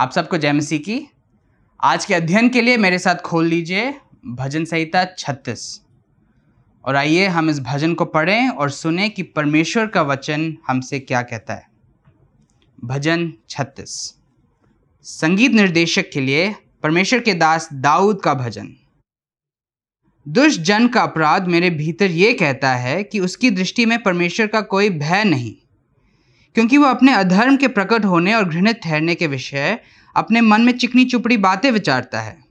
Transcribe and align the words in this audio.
आप 0.00 0.12
सबको 0.12 0.38
जय 0.38 0.52
मसीह 0.52 0.78
की। 0.78 1.08
आज 1.80 2.04
के 2.04 2.14
अध्ययन 2.14 2.48
के 2.48 2.60
लिए 2.60 2.76
मेरे 2.76 2.98
साथ 2.98 3.14
खोल 3.14 3.46
लीजिए 3.46 3.94
भजन 4.26 4.64
संहिता 4.64 5.04
छत्तीस। 5.18 5.80
और 6.84 6.96
आइए 6.96 7.26
हम 7.26 7.50
इस 7.50 7.60
भजन 7.60 7.94
को 7.94 8.04
पढ़ें 8.04 8.48
और 8.48 8.70
सुने 8.70 9.08
कि 9.08 9.22
परमेश्वर 9.22 9.86
का 9.86 10.02
वचन 10.02 10.58
हमसे 10.68 11.00
क्या 11.00 11.22
कहता 11.22 11.54
है। 11.54 11.68
भजन 12.84 13.32
छत्तीस। 13.48 14.14
संगीत 15.02 15.52
निर्देशक 15.52 16.10
के 16.12 16.20
लिए 16.20 16.54
परमेश्वर 16.82 17.20
के 17.20 17.34
दास 17.34 17.68
दाऊद 17.72 18.20
का 18.22 18.34
भजन। 18.34 18.76
दुष्ट 20.28 20.60
जन 20.60 20.88
का 20.88 21.02
अपराध 21.02 21.46
मेरे 21.46 21.70
भीतर 21.70 22.10
ये 22.10 22.32
कहता 22.34 22.74
है 22.74 23.04
कि 23.04 23.20
उसकी 23.20 23.50
दृष्टि 23.50 23.86
में 23.86 24.02
परमेश्वर 24.02 24.46
का 24.46 24.60
कोई 24.60 24.90
भय 24.90 25.24
नहीं। 25.24 25.69
क्योंकि 26.54 26.78
वह 26.78 26.90
अपने 26.90 27.12
अधर्म 27.12 27.56
के 27.56 27.68
प्रकट 27.68 28.04
होने 28.04 28.34
और 28.34 28.44
घृणित 28.44 28.80
ठहरने 28.84 29.14
के 29.14 29.26
विषय 29.26 29.78
अपने 30.16 30.40
मन 30.40 30.60
में 30.60 30.78
चिकनी 30.78 31.04
चुपड़ी 31.04 31.36
बातें 31.36 31.70
विचारता 31.70 32.20
है। 32.20 32.44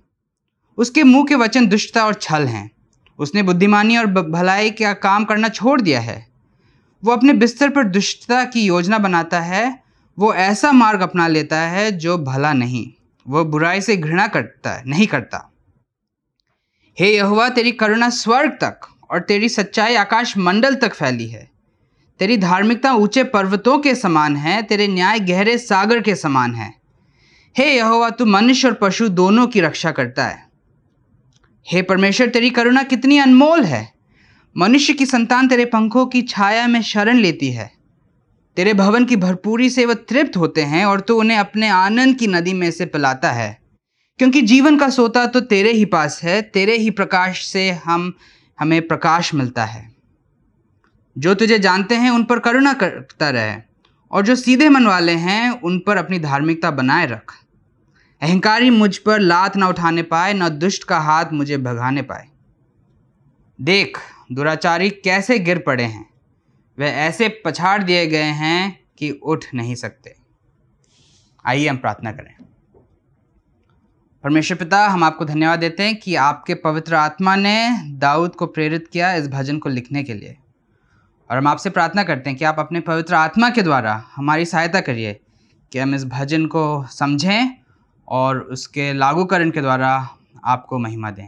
उसके 0.78 1.04
मुँह 1.04 1.26
के 1.26 1.36
वचन 1.36 1.68
दुष्टता 1.68 2.06
और 2.06 2.14
छल 2.14 2.48
हैं। 2.48 2.72
उसने 3.20 3.44
बुद्धिमानी 3.44 3.98
और 3.98 4.06
भलाई 4.06 4.72
का 4.72 4.94
काम 4.94 5.26
करना 5.26 5.50
छोड़ 5.50 5.82
दिया 5.82 6.00
है। 6.00 6.28
वो 7.04 7.12
अपने 7.12 7.34
बिस्तर 7.34 7.70
पर 7.70 7.84
दुष्टता 7.84 8.46
की 8.46 8.62
योजना 8.62 8.98
बनाता 8.98 9.40
है। 9.40 9.84
वो 10.20 10.34
ऐसा 10.34 10.72
मार्ग 10.72 11.02
अपना 11.02 11.28
लेता 11.28 11.60
है 11.60 11.92
जो 11.92 12.18
भला 12.18 12.54
नहीं। 12.54 12.94
वह 13.28 13.44
बुराई 13.44 13.82
से 13.82 13.98
घृणा 13.98 14.28
करता 14.28 14.74
है 14.74 14.84
नहीं 14.86 15.08
करता। 15.08 15.54
हे 17.00 17.16
यहुआ 17.16 17.50
तेरी 17.50 17.72
करुणा 17.72 18.10
स्वर्ग 18.10 18.52
तक 18.52 18.80
और 19.12 19.20
तेरी 19.20 19.50
सच्चाई 19.50 19.96
आकाश 19.96 20.38
मंडल 20.38 20.76
तक 20.76 20.94
फैली 20.94 21.28
है। 21.28 21.59
तेरी 22.20 22.38
धार्मिकता 22.38 22.94
ऊँचे 22.94 23.24
पर्वतों 23.24 23.78
के 23.78 23.96
समान 23.96 24.38
है, 24.38 24.62
तेरे 24.62 24.88
न्याय 24.88 25.20
गहरे 25.20 25.58
सागर 25.58 26.02
के 26.02 26.16
समान 26.16 26.56
है। 26.56 26.74
हे 27.58 27.76
यहोवा, 27.76 28.10
तू 28.10 28.26
मनुष्य 28.26 28.68
और 28.68 28.74
पशु 28.74 29.10
दोनों 29.10 29.48
की 29.48 29.62
रक्षा 29.62 29.92
करता 29.92 30.26
है। 30.26 30.50
हे 31.72 31.82
परमेश्वर, 31.82 32.28
तेरी 32.28 32.50
करुणा 32.50 32.84
कितनी 32.84 33.18
अनमोल 33.18 33.64
है। 33.64 33.94
मनुष्य 34.58 34.94
की 34.94 35.06
संतान 35.06 35.48
तेरे 35.48 35.66
पंखों 35.66 36.06
की 36.06 36.22
छाया 36.22 36.68
में 36.68 36.82
शरण 36.82 37.18
लेती 37.18 37.52
है। 37.52 37.72
तेरे 38.56 38.74
भवन 38.74 39.06
की 39.06 39.16
भरपूरी 39.16 39.70
से 39.70 39.86
वह 39.86 39.94
तृप्त 39.94 40.38
होते 40.38 40.62
हैं 40.62 40.86
और 40.86 41.00
तू 41.00 41.20
उन्हें 41.20 41.38
अपने 41.38 41.68
आनंद 41.68 42.16
की 42.16 42.28
नदी 42.28 42.54
में 42.54 42.72
से 42.72 42.86
पिलाता 42.86 43.32
है। 43.32 43.60
क्योंकि 44.18 44.42
जीवन 44.42 44.78
का 44.78 44.90
सोता 44.90 45.26
तो 45.26 45.40
तेरे 45.40 45.72
ही 45.72 45.86
पास 45.86 46.24
है, 46.24 46.42
तेरे 46.42 46.78
ही 46.78 46.90
प्रकाश 46.90 47.46
से 47.46 47.72
हम, 47.72 48.14
हमें 48.60 48.88
प्रकाश 48.88 49.34
मिलता 49.34 49.66
है। 49.66 49.89
जो 51.18 51.34
तुझे 51.34 51.60
जानते 51.60 51.96
हैं, 51.96 52.10
उन 52.10 52.24
पर 52.24 52.40
करुणा 52.40 52.74
करता 52.74 53.30
रहे 53.30 53.58
और 54.12 54.26
जो 54.26 54.36
सीधे 54.36 54.70
मन 54.70 54.88
वाले 54.88 55.12
हैं, 55.12 55.62
उन 55.62 55.80
पर 55.80 55.98
अपनी 55.98 56.20
धार्मिकता 56.20 56.72
बनाए 56.72 57.06
रख। 57.06 57.36
अहंकारी 58.22 58.70
मुझ 58.70 58.98
पर 58.98 59.20
लात 59.20 59.58
न 59.58 59.64
उठाने 59.64 60.04
पाए, 60.04 60.34
न 60.34 60.50
दुष्ट 60.50 60.84
का 60.84 61.00
हाथ 61.00 61.26
मुझे 61.34 61.58
भगाने 61.58 62.02
पाए। 62.02 62.28
देख, 63.62 63.98
दुराचारी 64.32 64.90
कैसे 64.90 65.40
गिर 65.40 65.60
पड़े 65.60 65.84
हैं। 65.84 66.10
वे 66.78 66.88
ऐसे 66.88 67.42
पछाड़ 67.46 67.84
दिए 67.84 68.08
गए 68.08 68.24
हैं 68.24 68.80
कि 68.98 69.12
उठ 69.12 69.46
नहीं 69.56 69.76
सकते। 69.76 70.16
आइए 71.46 71.68
हम 71.68 71.78
प्रार्थना 71.78 72.12
करें। 72.12 72.36
परमेश्वर 74.24 74.58
पिता, 74.58 74.88
हम 74.88 75.04
आपको 75.04 75.26
धन्यवाद 75.26 75.60
देते 75.60 75.84
हैं 75.84 75.96
कि 75.96 76.16
आपके 76.16 76.56
पवित्र 76.56 76.96
आत्मा 76.96 77.36
ने 77.36 77.84
दाऊद 77.86 78.36
को 78.36 78.46
प्रेरित 78.46 78.88
किया 78.88 79.14
इस 79.14 79.28
भजन 79.28 79.60
को 79.60 79.70
लिखने 79.70 80.04
के 80.04 80.14
लिए। 80.14 80.38
और 81.30 81.38
हम 81.38 81.48
आपसे 81.48 81.70
प्रार्थना 81.70 82.04
करते 82.04 82.30
हैं 82.30 82.38
कि 82.40 82.46
आप 82.46 82.60
अपने 82.60 82.80
पवित्र 82.82 83.16
आत्मा 83.16 83.50
के 83.50 83.62
द्वारा 83.62 84.04
हमारी 84.16 84.46
सहायता 84.46 84.80
करिए, 84.82 85.20
कि 85.72 85.80
हम 85.80 85.96
इस 85.96 86.06
भजन 86.06 86.46
को 86.46 86.86
समझें 86.92 87.50
और 88.08 88.40
उसके 88.52 88.92
लागूकरण 88.94 89.52
के 89.52 89.62
द्वारा 89.62 89.92
आपको 90.44 90.78
महिमा 90.80 91.12
दें। 91.12 91.28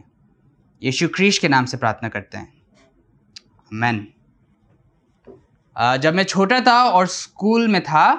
यीशु 0.81 1.07
क्रीश 1.07 1.37
के 1.37 1.47
नाम 1.47 1.65
से 1.65 1.77
प्रार्थना 1.77 2.09
करते 2.09 2.37
हैं। 2.37 2.53
मैन 3.71 4.07
जब 5.75 6.13
मैं 6.13 6.23
छोटा 6.23 6.59
था 6.59 6.83
और 6.83 7.07
स्कूल 7.07 7.67
में 7.67 7.81
था 7.83 8.13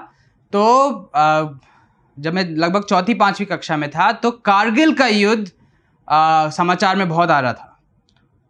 तो 0.53 1.11
जब 2.17 2.35
मैं 2.35 2.45
लगभग 2.47 2.85
चौथी 2.85 3.15
पाँचवीं 3.15 3.47
कक्षा 3.47 3.77
में 3.77 3.89
था 3.91 4.11
तो 4.13 4.31
कारगिल 4.31 4.95
का 4.95 5.07
युद्ध 5.07 5.51
समाचार 6.53 6.97
में 6.97 7.09
बहुत 7.09 7.31
आ 7.31 7.41
रहा 7.41 7.53
था। 7.53 7.72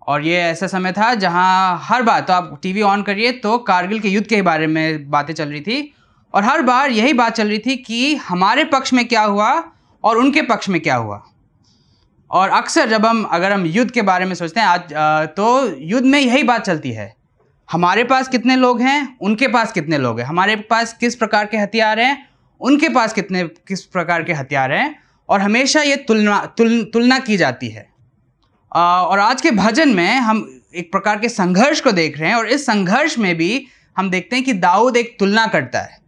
और 0.09 0.25
ये 0.25 0.37
ऐसा 0.37 0.67
समय 0.67 0.93
था 0.93 1.15
जहाँ 1.15 1.79
हर 1.83 2.03
बार 2.03 2.21
तो 2.21 2.33
आप 2.33 2.59
टीवी 2.63 2.83
ऑन 2.83 3.03
करिए 3.03 3.33
तो 3.33 3.59
कारगिल 3.59 4.01
के 4.01 4.09
युद्ध 4.09 4.27
के 4.27 4.43
बारे 4.43 4.67
में 4.67 5.11
बातें 5.11 5.35
चल 5.35 5.49
रही 5.49 5.61
थी। 5.61 5.95
और 6.35 6.45
हर 6.45 6.63
बार 6.63 6.91
यही 6.91 7.13
बात 7.13 7.33
चल 7.33 7.49
रही 7.49 7.59
थी 7.59 7.77
कि 7.77 8.15
हमारे 8.17 8.65
पक्ष 8.65 8.93
में 8.93 9.05
क्या 9.09 9.23
हुआ 9.23 9.53
और 10.05 10.19
उनके 10.19 10.43
पक्ष 10.43 10.69
में 10.69 10.81
क्या 10.81 10.97
हुआ। 10.97 11.23
और 12.31 12.49
अक्सर 12.49 12.89
जब 12.89 13.07
हम 13.07 13.23
अगर 13.25 13.53
हम 13.53 13.67
युद्ध 13.67 13.91
के 13.91 14.03
बारे 14.03 14.25
में 14.25 14.35
सोचते 14.35 14.61
हैं 14.61 14.67
आज 14.67 14.93
तो 15.37 15.77
युद्ध 15.79 16.07
में 16.07 16.19
यही 16.21 16.43
बात 16.43 16.65
चलती 16.65 16.93
है। 16.93 17.15
हमारे 17.69 18.05
पास 18.05 18.29
कितने 18.29 18.57
लोग 18.57 18.81
हैं? 18.81 19.19
उनके 19.21 19.49
पास 19.49 19.73
कितने 19.73 19.99
लोग 19.99 20.21
हैं? 20.21 20.27
हमारे 20.27 20.57
पास 20.57 20.93
किस 20.93 21.15
प्रकार 21.15 21.47
के 21.47 21.57
हथियार 21.57 22.01
हैं? 22.01 22.29
उनके 22.61 22.89
पास 22.89 23.13
कितने 23.13 23.45
किस 23.45 23.85
प्रकार 23.85 24.23
के 24.23 24.33
हथियार 24.33 24.73
हैं? 24.73 24.95
और 25.29 25.41
हमेशा 25.41 25.83
ये 25.83 25.97
तुलना 25.97 26.45
तुल, 26.59 26.83
तुलना 26.85 27.19
की 27.19 27.37
जाती 27.37 27.69
है। 27.69 27.92
और 28.73 29.19
आज 29.19 29.41
के 29.41 29.51
भजन 29.51 29.89
में 29.89 30.17
हम 30.17 30.39
एक 30.75 30.91
प्रकार 30.93 31.19
के 31.19 31.29
संघर्ष 31.29 31.81
को 31.81 31.93
देख 31.93 32.19
रहे 32.19 32.29
हैं 32.29 32.37
और 32.37 32.47
इस 32.47 32.65
संघर्ष 32.67 33.19
में 33.19 33.35
भी 33.37 33.67
हम 33.97 34.11
देखते 34.11 34.37
हैं 34.37 34.45
कि 34.45 34.53
दाऊद 34.53 34.97
एक 34.97 35.17
तुलना 35.19 35.47
करता 35.47 35.81
है। 35.81 35.99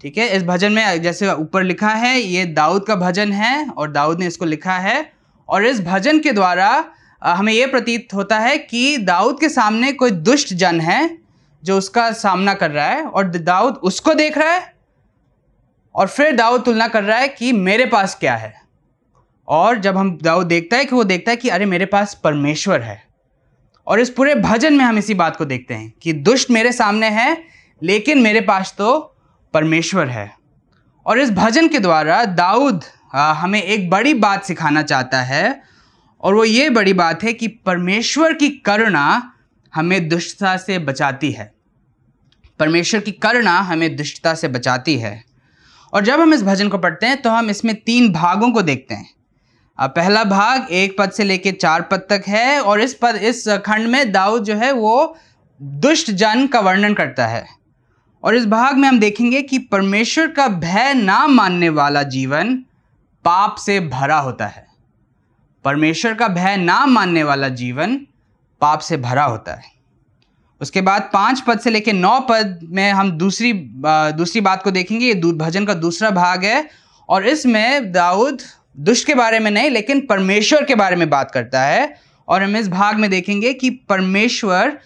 ठीक 0.00 0.18
है? 0.18 0.28
इस 0.28 0.42
भजन 0.42 0.72
में 0.72 1.02
जैसे 1.02 1.32
ऊपर 1.32 1.62
लिखा 1.62 1.88
है, 1.88 2.20
ये 2.20 2.44
दाऊद 2.46 2.84
का 2.86 2.96
भजन 2.96 3.32
है 3.32 3.68
और 3.70 3.90
दाऊद 3.92 4.20
ने 4.20 4.26
इसको 4.26 4.44
लिखा 4.44 4.76
है। 4.78 5.12
और 5.48 5.64
इस 5.66 5.80
भजन 5.80 6.18
के 6.20 6.32
द्वारा 6.32 6.84
हमें 7.22 7.52
ये 7.52 7.66
प्रतीत 7.66 8.14
होता 8.14 8.38
है 8.38 8.58
कि 8.58 8.96
दाऊद 8.98 9.40
के 9.40 9.48
सामने 9.48 9.92
कोई 9.92 10.10
दुष्ट 10.10 10.52
जन 10.54 10.80
है 10.80 11.18
जो 11.62 11.78
उसका 11.78 12.10
सामना 12.12 12.54
कर 12.54 12.70
रहा 12.70 12.86
है 12.86 13.04
और 13.04 13.28
दाऊद 13.28 13.74
उसको 13.82 14.14
देख 14.14 14.38
रहा 14.38 14.52
है 14.52 14.72
और 15.94 16.06
फिर 16.06 16.36
दाऊद 16.36 16.64
तुलना 16.64 16.88
कर 16.88 17.04
रहा 17.04 17.18
है 17.18 17.28
कि 17.28 17.52
मेरे 17.52 17.86
पास 17.86 18.14
क्या 18.14 18.36
है। 18.36 18.63
और 19.48 19.78
जब 19.78 19.96
हम 19.96 20.16
दाऊद 20.22 20.46
देखता 20.46 20.76
है 20.76 20.84
कि 20.84 20.94
वो 20.94 21.04
देखता 21.04 21.30
है 21.30 21.36
कि 21.36 21.48
अरे 21.48 21.66
मेरे 21.66 21.86
पास 21.86 22.20
परमेश्वर 22.24 22.82
है, 22.82 23.02
और 23.86 24.00
इस 24.00 24.10
पूरे 24.10 24.34
भजन 24.34 24.74
में 24.74 24.84
हम 24.84 24.98
इसी 24.98 25.14
बात 25.14 25.36
को 25.36 25.44
देखते 25.44 25.74
हैं 25.74 25.92
कि 26.02 26.12
दुष्ट 26.12 26.50
मेरे 26.50 26.72
सामने 26.72 27.10
है, 27.10 27.36
लेकिन 27.82 28.18
मेरे 28.18 28.40
पास 28.40 28.74
तो 28.78 28.96
परमेश्वर 29.54 30.08
है। 30.08 30.30
और 31.06 31.18
इस 31.18 31.30
भजन 31.32 31.68
के 31.68 31.78
द्वारा 31.78 32.24
दाऊद 32.24 32.84
हमें 33.12 33.62
एक 33.62 33.88
बड़ी 33.90 34.14
बात 34.16 34.44
सिखाना 34.44 34.82
चाहता 34.82 35.22
है, 35.22 35.62
और 36.20 36.34
वो 36.34 36.44
ये 36.44 36.70
बड़ी 36.70 36.92
बात 36.94 37.22
है 37.24 37.32
कि 37.32 37.48
परमेश्वर 37.48 38.32
की 38.32 38.48
करुणा 38.60 39.32
हमें 39.72 40.08
दुष्टता 40.08 40.56
से 40.56 40.78
बचाती 40.78 41.30
है। 41.32 41.52
परमेश्वर 42.60 43.00
की 43.00 43.12
करुणा 43.12 43.58
हमें 43.60 43.94
दुष्टता 43.96 44.34
से 44.34 44.48
बचाती 44.48 44.96
है। 44.98 45.22
और 45.92 46.04
जब 46.04 46.20
हम 46.20 46.34
इस 46.34 46.42
भजन 46.42 46.68
को 46.68 46.78
पढ़ते 46.78 47.06
हैं 47.06 47.20
तो 47.22 47.30
हम 47.30 47.50
इसमें 47.50 47.74
तीन 47.76 48.12
भागों 48.12 48.50
को 48.52 48.62
देखते 48.62 48.94
हैं। 48.94 49.08
पहला 49.78 50.24
भाग 50.24 50.66
एक 50.70 50.96
पद 50.98 51.10
से 51.10 51.24
लेकर 51.24 51.52
चार 51.52 51.82
पद 51.82 52.06
तक 52.10 52.24
है 52.28 52.60
और 52.60 52.80
इस 52.80 52.94
पद, 52.94 53.14
इस 53.14 53.48
खंड 53.66 53.86
में 53.86 54.12
दाऊद 54.12 54.44
जो 54.44 54.54
है 54.54 54.72
वो 54.72 55.16
दुष्ट 55.62 56.10
जन 56.10 56.46
का 56.46 56.60
वर्णन 56.60 56.94
करता 56.94 57.26
है। 57.26 57.46
और 58.22 58.34
इस 58.34 58.46
भाग 58.46 58.76
में 58.76 58.88
हम 58.88 58.98
देखेंगे 59.00 59.42
कि 59.42 59.58
परमेश्वर 59.58 60.30
का 60.30 60.48
भय 60.48 60.94
ना 60.94 61.26
मानने 61.26 61.68
वाला 61.68 62.02
जीवन 62.02 62.54
पाप 63.24 63.56
से 63.56 63.80
भरा 63.80 64.18
होता 64.18 64.46
है। 64.46 64.66
परमेश्वर 65.64 66.14
का 66.14 66.28
भय 66.28 66.56
ना 66.56 66.86
मानने 66.86 67.22
वाला 67.22 67.48
जीवन 67.48 67.96
पाप 68.60 68.78
से 68.78 68.96
भरा 68.96 69.24
होता 69.24 69.54
है। 69.54 69.72
उसके 70.60 70.80
बाद 70.80 71.10
पाँच 71.12 71.40
पद 71.40 71.60
से 71.60 71.70
लेकर 71.70 71.92
नौ 71.92 72.18
पद 72.20 72.58
में 72.62 72.90
हम 72.92 73.10
दूसरी 73.10 73.52
दूसरी 73.86 74.40
बात 74.40 74.62
को 74.62 74.70
देखेंगे। 74.70 75.06
ये 75.06 75.14
भजन 75.14 75.64
का 75.64 75.74
दूसरा 75.74 76.10
भाग 76.10 76.44
है 76.44 76.68
और 77.08 77.26
इसमें 77.26 77.92
दाऊद 77.92 78.42
दुष्ट 78.78 79.06
के 79.06 79.14
बारे 79.14 79.38
में 79.38 79.50
नहीं, 79.50 79.70
लेकिन 79.70 80.06
परमेश्वर 80.06 80.64
के 80.64 80.74
बारे 80.74 80.96
में 80.96 81.10
बात 81.10 81.30
करता 81.30 81.62
है। 81.62 81.94
और 82.28 82.42
हम 82.42 82.56
इस 82.56 82.68
भाग 82.68 82.96
में 82.96 83.10
देखेंगे 83.10 83.52
कि 83.52 83.70
परमेश्वर 83.70 84.78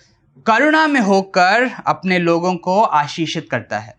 करुणा 0.47 0.87
में 0.87 1.01
होकर 1.01 1.71
अपने 1.87 2.19
लोगों 2.19 2.57
को 2.57 2.83
आशीषित 2.83 3.49
करता 3.51 3.79
है। 3.79 3.97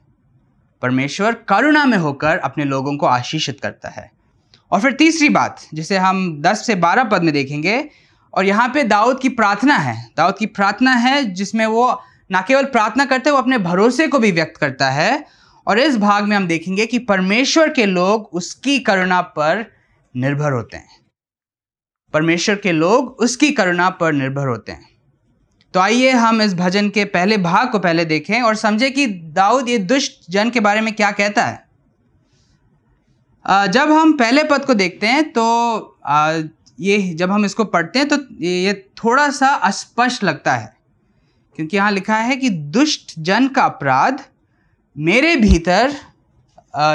परमेश्वर 0.82 1.34
करुणा 1.34 1.86
में 1.86 1.98
होकर 1.98 2.38
अपने 2.38 2.64
लोगों 2.66 2.98
को 2.98 3.06
आशीषित 3.06 3.60
करता 3.60 3.90
है। 3.90 4.12
और 4.72 4.82
फिर 4.82 4.92
तीसरी 4.92 5.30
बात, 5.30 5.62
जिसे 5.74 5.98
हम 5.98 6.42
10 6.42 6.66
से 6.68 6.76
12 6.76 7.04
पद 7.04 7.24
में 7.24 7.34
देखेंगे, 7.34 7.90
और 8.34 8.46
यहाँ 8.46 8.72
पे 8.74 8.84
दाऊद 8.84 9.20
की 9.20 9.30
प्रार्थना 9.30 9.76
है। 9.76 10.10
दाऊद 10.18 10.36
की 10.40 10.46
प्रार्थना 10.46 10.92
है, 10.92 11.26
जिसमें 11.26 11.66
वो 11.66 12.02
ना 12.32 12.42
केवल 12.42 12.64
प्रार्थना 12.64 13.06
करते, 13.06 13.32
वो 13.32 13.38
अपने 13.38 13.58
भरोसे 13.58 14.08
को 14.08 14.20
भी 14.20 14.32
व्यक्त 14.32 14.58
करता 14.58 14.90
है। 14.90 15.26
और 15.68 15.80
इस 15.80 15.98
भाग 15.98 16.24
में 16.24 16.38
हम 16.38 16.48
देखेंगे 16.48 16.86
कि 16.86 17.00
परमेश्वर 17.00 17.70
के 17.70 17.86
लोग 17.86 18.30
उसकी 18.34 18.80
करुणा 18.80 19.22
पर 19.22 19.79
निर्भर 20.16 20.52
होते 20.52 20.78
हैं। 20.78 21.00
परमेश्वर 22.14 22.56
के 22.56 22.72
लोग 22.72 23.10
उसकी 23.20 23.52
करुणा 23.52 23.90
पर 23.92 24.14
निर्भर 24.14 24.48
होते 24.48 24.72
हैं। 24.72 24.88
तो 25.74 25.80
आइए 25.80 26.12
हम 26.12 26.42
इस 26.42 26.54
भजन 26.56 26.90
के 26.90 27.06
पहले 27.08 27.38
भाग 27.40 27.72
को 27.72 27.80
पहले 27.80 28.06
देखें 28.06 28.42
और 28.42 28.56
समझें 28.56 28.92
कि 28.94 29.06
दाऊद 29.08 29.70
ये 29.70 29.78
दुष्ट 29.80 30.32
जन 30.32 30.50
के 30.50 30.60
बारे 30.60 30.82
में 30.82 30.94
क्या 30.94 31.12
कहता 31.12 31.46
है। 31.46 31.68
जब 33.46 33.92
हम 33.92 34.18
पहले 34.18 34.44
पद 34.44 34.66
को 34.66 34.74
देखते 34.74 35.08
हैं 35.08 35.24
तो 35.32 35.44
ये 36.80 36.98
जब 37.14 37.32
हम 37.32 37.46
इसको 37.46 37.64
पढ़ते 37.66 38.00
हैं 38.00 38.08
तो 38.08 38.18
ये 38.42 38.74
थोड़ा 38.98 39.30
सा 39.32 39.48
अस्पष्ट 39.48 40.24
लगता 40.24 40.56
है। 40.56 40.74
क्योंकि 41.56 41.78
यहाँ 41.78 41.92
लिखा 41.92 42.18
है 42.18 42.36
कि 42.36 42.50
दुष्ट 42.50 43.14
जन 43.20 43.48
का 43.48 43.64
अपराध 43.64 44.24
मेरे 44.96 45.36
भीतर 45.36 45.96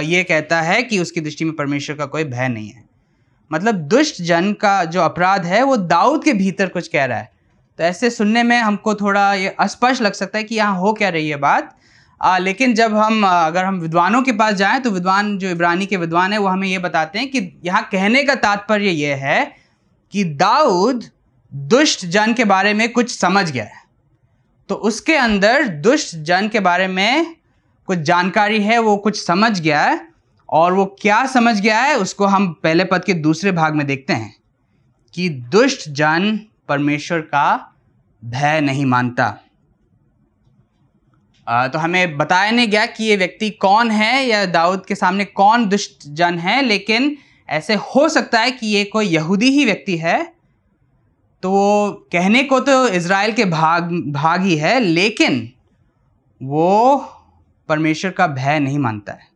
ये 0.05 0.23
कहता 0.25 0.61
है 0.63 0.83
कि 0.83 0.99
उसकी 0.99 1.21
दृष्टि 1.21 1.45
में 1.45 1.55
परमेश्वर 1.57 1.97
का 1.97 2.07
कोई 2.07 2.25
भय 2.25 2.49
नहीं 2.49 2.69
है। 2.69 2.84
मतलब 3.51 3.75
दुष्ट 3.89 4.21
जन 4.23 4.53
का 4.53 4.85
जो 4.87 5.01
अपराध 5.03 5.45
है 5.45 5.63
वो 5.63 5.77
दाऊद 5.77 6.25
के 6.25 6.33
भीतर 6.33 6.69
कुछ 6.69 6.89
कह 6.89 7.05
रहा 7.05 7.19
है। 7.19 7.33
तो 7.79 7.85
ऐसे 7.85 8.11
सुनने 8.11 8.43
में 8.43 8.57
हमको 8.59 8.95
थोड़ा 8.95 9.33
ये 9.35 9.49
अस्पष्ट 9.61 10.03
लग 10.03 10.13
सकता 10.13 10.39
है 10.39 10.45
कि 10.45 10.55
यहाँ 10.55 10.79
हो 10.79 10.93
क्या 10.93 11.09
रही 11.09 11.29
है 11.29 11.37
बात। 11.39 11.75
आ, 12.21 12.39
लेकिन 12.39 12.75
जब 12.75 12.95
हम 12.95 13.27
अगर 13.27 13.65
हम 13.65 13.79
विद्वानों 13.81 14.23
के 14.23 14.33
पास 14.33 14.55
जाएँ 14.55 14.81
तो 14.81 14.91
विद्वान 14.91 15.37
जो 15.39 15.49
इब्रानी 15.49 15.87
के 15.87 15.97
विद्वान 15.97 16.33
है 16.33 16.39
वो 16.39 16.49
हमें 16.49 16.69
ये 16.69 16.79
बताते 16.79 17.19
हैं 17.19 17.31
कि 17.31 17.61
यहाँ 17.65 17.83
कहने 17.93 18.23
का 18.25 18.35
तात्पर्य 18.37 18.91
ये 18.91 19.15
है 19.15 19.45
कि 20.13 20.25
दाऊद 20.25 21.05
दुष्ट 21.53 22.05
जन 22.07 22.33
के 22.35 22.45
बारे 22.45 22.75
में 22.75 22.89
कुछ 22.93 23.19
समझ 23.19 23.51
गया 23.51 23.65
है। 23.65 23.83
तो 24.69 24.75
उसके 24.75 25.17
अंदर 25.17 25.67
दुष्ट 25.67 26.15
जन 26.17 26.49
के 26.49 26.61
बारे 26.61 26.87
में 26.89 27.35
कुछ 27.89 27.99
जानकारी 28.01 28.63
है 28.63 28.79
वो 28.79 28.97
कुछ 28.97 29.25
समझ 29.25 29.59
गया 29.61 29.83
है। 29.83 30.01
और 30.55 30.73
वो 30.73 30.85
क्या 31.01 31.25
समझ 31.27 31.61
गया 31.61 31.81
है 31.81 31.97
उसको 31.99 32.27
हम 32.27 32.53
पहले 32.63 32.85
पद 32.85 33.05
के 33.05 33.15
दूसरे 33.15 33.53
भाग 33.53 33.75
में 33.75 33.87
देखते 33.87 34.13
हैं 34.13 34.35
कि 35.15 35.29
दुष्ट 35.29 35.89
जन 35.91 36.39
परमेश्वर 36.69 37.21
का 37.21 37.75
भय 38.23 38.61
नहीं 38.61 38.87
मानता। 38.87 39.25
आ, 41.47 41.69
तो 41.69 41.79
हमें 41.79 42.17
बताया 42.17 42.51
नहीं 42.51 42.69
गया 42.69 42.87
कि 42.87 43.05
ये 43.05 43.17
व्यक्ति 43.17 43.51
कौन 43.51 43.91
है 43.91 44.25
या 44.27 44.45
दाऊद 44.47 44.85
के 44.87 44.95
सामने 44.95 45.25
कौन 45.25 45.67
दुष्ट 45.69 46.07
जन 46.09 46.39
है 46.39 46.61
लेकिन 46.63 47.17
ऐसे 47.49 47.75
हो 47.75 48.09
सकता 48.09 48.41
है 48.41 48.51
कि 48.51 48.67
ये 48.67 48.85
कोई 48.85 49.07
यहूदी 49.07 49.51
ही 49.51 49.65
व्यक्ति 49.65 49.97
है। 49.97 50.23
तो 51.43 51.51
वो 51.51 51.93
कहने 52.13 52.43
को 52.43 52.61
तो 52.61 52.87
इज़राइल 52.89 53.33
के 53.33 53.45
भाग 53.45 53.91
भाग 54.13 54.43
ही 54.43 54.57
है 54.57 54.79
लेकिन 54.81 55.53
वो 56.41 56.97
परमेश्वर 57.69 58.11
का 58.11 58.27
भय 58.27 58.59
नहीं 58.61 58.79
मानता 58.79 59.13
है। 59.13 59.34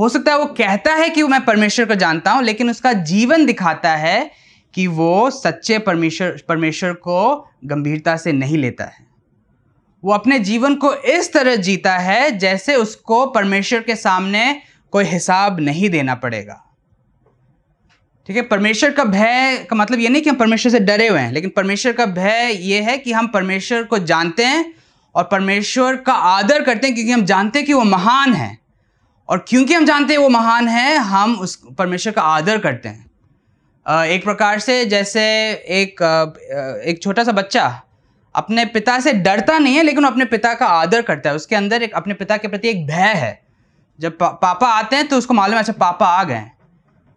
हो 0.00 0.08
सकता 0.08 0.32
है 0.32 0.38
वो 0.38 0.44
कहता 0.58 0.94
है 0.94 1.08
कि 1.08 1.22
मैं 1.22 1.44
परमेश्वर 1.44 1.86
को 1.86 1.94
जानता 1.94 2.32
हूँ, 2.32 2.42
लेकिन 2.42 2.70
उसका 2.70 2.92
जीवन 2.92 3.46
दिखाता 3.46 3.94
है 3.96 4.30
कि 4.74 4.86
वो 4.86 5.30
सच्चे 5.30 5.78
परमेश्वर 5.78 6.40
परमेश्वर 6.48 6.92
को 6.92 7.48
गंभीरता 7.64 8.16
से 8.16 8.32
नहीं 8.32 8.58
लेता 8.58 8.84
है। 8.84 9.06
वो 10.02 10.12
अपने 10.12 10.38
जीवन 10.38 10.74
को 10.74 10.92
इस 10.94 11.32
तरह 11.32 11.56
जीता 11.56 11.96
है 11.98 12.30
जैसे 12.38 12.74
उसको 12.76 13.24
परमेश्वर 13.26 13.80
के 13.80 13.96
सामने 13.96 14.62
कोई 14.92 15.04
हिसाब 15.04 15.60
नहीं 15.60 15.90
देना 15.90 16.14
पड़ेगा। 16.14 16.54
ठीक 18.28 18.36
है, 18.36 18.42
परमेश्वर 18.42 18.90
का 18.90 19.04
भय 19.04 19.66
का 19.70 19.76
मतलब 19.76 19.98
ये 19.98 20.08
नहीं 20.08 20.22
कि 20.22 20.30
हम 20.30 20.36
परमेश्वर 20.36 20.72
से 20.72 20.80
डरे 20.80 21.08
हुए 21.08 21.20
हैं, 21.20 21.32
लेकिन 21.32 21.50
परमेश्वर 21.50 21.92
का 21.92 22.06
भय 22.06 22.52
ये 22.52 22.80
है 22.80 22.96
कि 22.98 23.12
हम 23.12 23.26
परमेश्वर 23.26 23.82
को 23.82 23.98
जानते 23.98 24.44
हैं 24.44 24.64
और 25.14 25.24
परमेश्वर 25.24 25.96
का 25.96 26.12
आदर 26.12 26.62
करते 26.62 26.86
हैं, 26.86 26.94
क्योंकि 26.94 27.12
हम 27.12 27.24
जानते 27.24 27.58
हैं 27.58 27.66
कि 27.66 27.72
वो 27.72 27.84
महान 27.84 28.34
है। 28.34 28.59
और 29.30 29.44
क्योंकि 29.48 29.74
हम 29.74 29.84
जानते 29.84 30.12
हैं 30.12 30.20
वो 30.20 30.28
महान 30.28 30.68
है 30.68 30.96
हम 30.96 31.34
उस 31.34 31.54
परमेश्वर 31.78 32.12
का 32.12 32.22
आदर 32.22 32.58
करते 32.58 32.88
हैं। 32.88 34.04
एक 34.06 34.24
प्रकार 34.24 34.58
से 34.58 34.84
जैसे 34.86 35.22
एक 35.74 36.02
एक 36.86 37.02
छोटा 37.02 37.24
सा 37.24 37.32
बच्चा 37.32 37.66
अपने 38.34 38.64
पिता 38.64 38.98
से 39.00 39.12
डरता 39.12 39.58
नहीं 39.58 39.76
है 39.76 39.82
लेकिन 39.82 40.04
अपने 40.04 40.24
पिता 40.24 40.54
का 40.54 40.66
आदर 40.66 41.02
करता 41.02 41.30
है। 41.30 41.36
उसके 41.36 41.56
अंदर 41.56 41.82
एक 41.82 41.94
अपने 41.94 42.14
पिता 42.14 42.36
के 42.36 42.48
प्रति 42.48 42.68
एक 42.68 42.86
भय 42.86 43.12
है। 43.16 43.40
जब 43.98 44.18
पा, 44.18 44.28
पापा 44.28 44.66
आते 44.68 44.96
हैं 44.96 45.08
तो 45.08 45.16
उसको 45.18 45.34
मालूम 45.34 45.54
है 45.54 45.60
अच्छा 45.60 45.72
पापा 45.72 46.06
आ 46.08 46.24
गए 46.24 46.44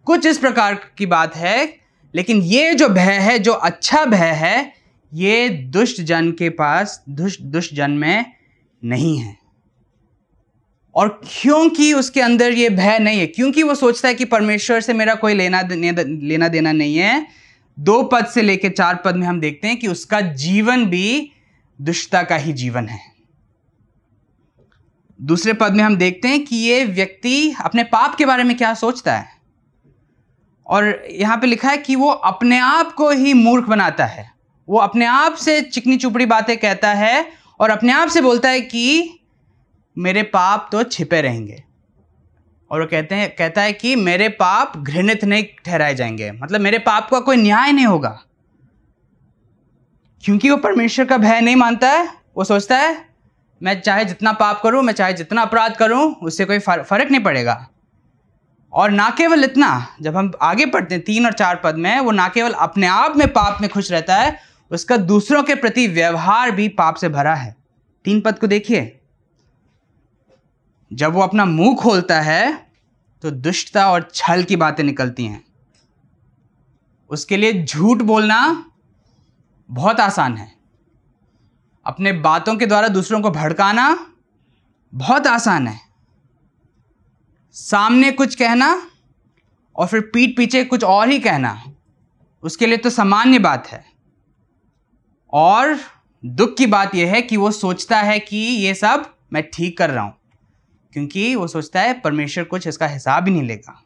कुछ 0.06 0.26
इस 0.26 0.38
प्रकार 0.38 0.74
की 0.98 1.06
बात 1.06 1.36
है 1.36 1.74
लेकिन 2.14 2.42
ये 2.42 2.74
जो 2.74 2.88
भय 2.88 3.18
है 3.20 3.38
जो 3.38 3.52
अच्छा 3.52 4.04
भय 4.04 4.32
है 4.36 4.72
ये 5.12 5.48
दुष्ट 5.48 6.00
जन 6.02 6.30
के 6.32 6.48
पास 6.50 7.02
दुष्ट 7.08 7.42
दुष्ट 7.42 7.74
जन 7.74 7.90
में 7.90 8.32
नहीं 8.82 9.16
है। 9.18 9.36
और 10.94 11.08
क्योंकि 11.28 11.92
उसके 11.92 12.20
अंदर 12.20 12.52
ये 12.52 12.68
भय 12.70 12.98
नहीं 12.98 13.20
है, 13.20 13.26
क्योंकि 13.26 13.62
वो 13.62 13.74
सोचता 13.74 14.08
है 14.08 14.14
कि 14.14 14.24
परमेश्वर 14.24 14.80
से 14.80 14.92
मेरा 14.92 15.14
कोई 15.14 15.34
लेना 15.34 15.60
लेना 15.62 16.48
देना 16.48 16.72
नहीं 16.72 16.96
है। 16.96 17.26
दो 17.78 18.02
पद 18.02 18.26
से 18.26 18.42
लेकर 18.42 18.68
चार 18.68 19.00
पद 19.04 19.16
में 19.16 19.26
हम 19.26 19.40
देखते 19.40 19.68
हैं 19.68 19.76
कि 19.76 19.88
उसका 19.88 20.20
जीवन 20.20 20.84
भी 20.86 21.30
दुष्टता 21.78 22.22
का 22.22 22.36
ही 22.36 22.52
जीवन 22.52 22.88
है। 22.88 23.00
दूसरे 25.18 25.52
पद 25.52 25.72
में 25.72 25.82
हम 25.84 25.96
देखते 25.96 26.28
हैं 26.28 26.44
कि 26.44 26.56
ये 26.56 26.84
व्यक्ति 26.84 27.54
अपने 27.60 27.84
पाप 27.84 28.14
के 28.14 28.26
बारे 28.26 28.44
में 28.44 28.56
क्या 28.56 28.72
सोचता 28.74 29.16
है। 29.16 29.32
और 30.66 31.02
यहाँ 31.10 31.36
पे 31.36 31.46
लिखा 31.46 31.70
है 31.70 31.78
कि 31.78 31.96
वो 31.96 32.08
अपने 32.08 32.58
आप 32.58 32.92
को 32.92 33.10
ही 33.10 33.32
मूर्ख 33.34 33.64
बनाता 33.64 34.04
है। 34.04 34.30
वो 34.68 34.78
अपने 34.78 35.04
आप 35.04 35.34
से 35.34 35.60
चिकनी 35.62 35.96
चुपड़ी 35.96 36.26
बातें 36.26 36.56
कहता 36.56 36.92
है 36.92 37.26
और 37.60 37.70
अपने 37.70 37.92
आप 37.92 38.08
से 38.08 38.20
बोलता 38.22 38.48
है 38.48 38.60
कि 38.60 39.18
मेरे 39.98 40.22
पाप 40.22 40.68
तो 40.72 40.82
छिपे 40.82 41.22
रहेंगे। 41.22 41.64
और 42.70 42.80
वो 42.80 42.86
कहते 42.86 43.14
हैं, 43.14 43.36
कहता 43.36 43.62
है 43.62 43.72
कि 43.72 43.96
मेरे 43.96 44.28
पाप 44.28 44.76
घृणित 44.76 45.24
नहीं 45.24 45.44
ठहराए 45.64 45.94
जाएँगे। 45.94 46.32
मतलब 46.32 46.60
मेरे 46.60 46.78
पाप 46.78 47.10
का 47.10 47.20
कोई 47.20 47.36
न्याय 47.36 47.72
नहीं 47.72 47.86
होगा। 47.86 48.22
क्योंकि 50.24 50.50
वो 50.50 50.56
परमेश्वर 50.56 51.04
का 51.04 51.18
भय 51.18 51.40
नहीं 51.40 51.56
मानता 51.56 51.90
है, 51.90 52.08
वो 52.36 52.44
सोचता 52.44 52.78
है, 52.78 53.08
मैं 53.62 53.80
चाहे 53.80 54.04
जितना 54.04 54.32
पाप 54.32 54.60
करूँ, 54.62 54.82
मैं 54.82 54.92
चाहे 54.92 55.12
जितना 55.12 55.42
अपराध 55.42 55.76
करूँ, 55.76 56.14
उससे 56.14 56.44
कोई 56.44 56.58
फ़र्क 56.58 57.10
नहीं 57.10 57.20
पड़ेगा। 57.20 57.68
और 58.72 58.90
ना 58.90 59.10
केवल 59.10 59.44
इतना, 59.44 59.96
जब 60.00 60.16
हम 60.16 60.32
आगे 60.42 60.66
पढ़ते 60.66 60.94
हैं, 60.94 61.04
तीन 61.04 61.26
और 61.26 61.32
चार 61.32 61.60
पद 61.64 61.74
में, 61.74 62.00
वो 62.00 62.10
ना 62.10 62.28
केवल 62.28 62.52
अपने 62.52 62.86
आप 62.86 63.16
में 63.16 63.28
पाप 63.28 63.58
में 63.60 63.70
खुश 63.70 63.92
रहता 63.92 64.16
है, 64.16 64.38
उसका 64.70 64.96
दूसरों 64.96 65.42
के 65.42 65.54
प्रति 65.54 65.88
व्यवहार 65.88 66.50
भी 66.50 66.68
पाप 66.68 66.94
से 66.94 67.08
भरा 67.08 67.34
है। 67.34 67.56
तीन 68.04 68.20
पद 68.20 68.38
को 68.38 68.46
देखिए। 68.46 69.00
जब 70.94 71.12
वो 71.12 71.20
अपना 71.20 71.44
मुँह 71.44 71.74
खोलता 71.76 72.20
है 72.20 72.52
तो 73.22 73.30
दुष्टता 73.30 73.86
और 73.92 74.08
छल 74.14 74.42
की 74.44 74.56
बातें 74.56 74.82
निकलती 74.84 75.24
हैं। 75.24 75.44
उसके 77.10 77.36
लिए 77.36 77.64
झूठ 77.64 78.02
बोलना 78.02 78.40
बहुत 79.68 80.00
आसान 80.00 80.36
है। 80.36 80.52
अपने 81.86 82.12
बातों 82.20 82.56
के 82.56 82.66
द्वारा 82.66 82.88
दूसरों 82.88 83.20
को 83.20 83.30
भड़काना 83.30 83.86
बहुत 84.92 85.26
आसान 85.26 85.66
है। 85.68 85.78
सामने 87.54 88.10
कुछ 88.12 88.34
कहना 88.34 88.70
और 89.76 89.86
फिर 89.86 90.00
पीठ 90.14 90.36
पीछे 90.36 90.64
कुछ 90.64 90.84
और 90.84 91.08
ही 91.08 91.18
कहना, 91.18 91.62
उसके 92.42 92.66
लिए 92.66 92.76
तो 92.76 92.90
सामान्य 92.90 93.38
बात 93.38 93.66
है। 93.66 93.84
और 95.32 95.76
दुख 96.22 96.56
की 96.56 96.66
बात 96.66 96.94
यह 96.94 97.12
है 97.12 97.22
कि 97.22 97.36
वो 97.36 97.50
सोचता 97.50 98.00
है 98.00 98.18
कि 98.20 98.36
ये 98.36 98.74
सब 98.74 99.14
मैं 99.32 99.42
ठीक 99.50 99.76
कर 99.78 99.90
रहा 99.90 100.04
हूँ। 100.04 100.14
क्योंकि 100.94 101.34
वो 101.34 101.46
सोचता 101.46 101.80
है 101.80 101.92
परमेश्वर 102.00 102.44
कुछ 102.44 102.66
इसका 102.66 102.86
हिसाब 102.86 103.28
ही 103.28 103.32
नहीं 103.34 103.42
लेगा। 103.42 103.80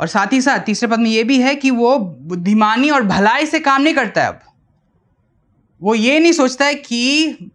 और 0.00 0.06
साथ 0.06 0.32
ही 0.32 0.40
साथ 0.40 0.60
तीसरे 0.60 0.88
पद 0.88 0.98
में 0.98 1.10
ये 1.10 1.24
भी 1.24 1.40
है 1.40 1.54
कि 1.54 1.70
वो 1.70 1.98
बुद्धिमानी 1.98 2.90
और 2.90 3.02
भलाई 3.02 3.46
से 3.46 3.60
काम 3.60 3.82
नहीं 3.82 3.94
करता 3.94 4.22
है 4.22 4.28
अब। 4.28 4.40
वो 5.82 5.94
ये 5.94 6.18
नहीं 6.20 6.32
सोचता 6.32 6.64
है 6.64 6.74
कि 6.74 7.50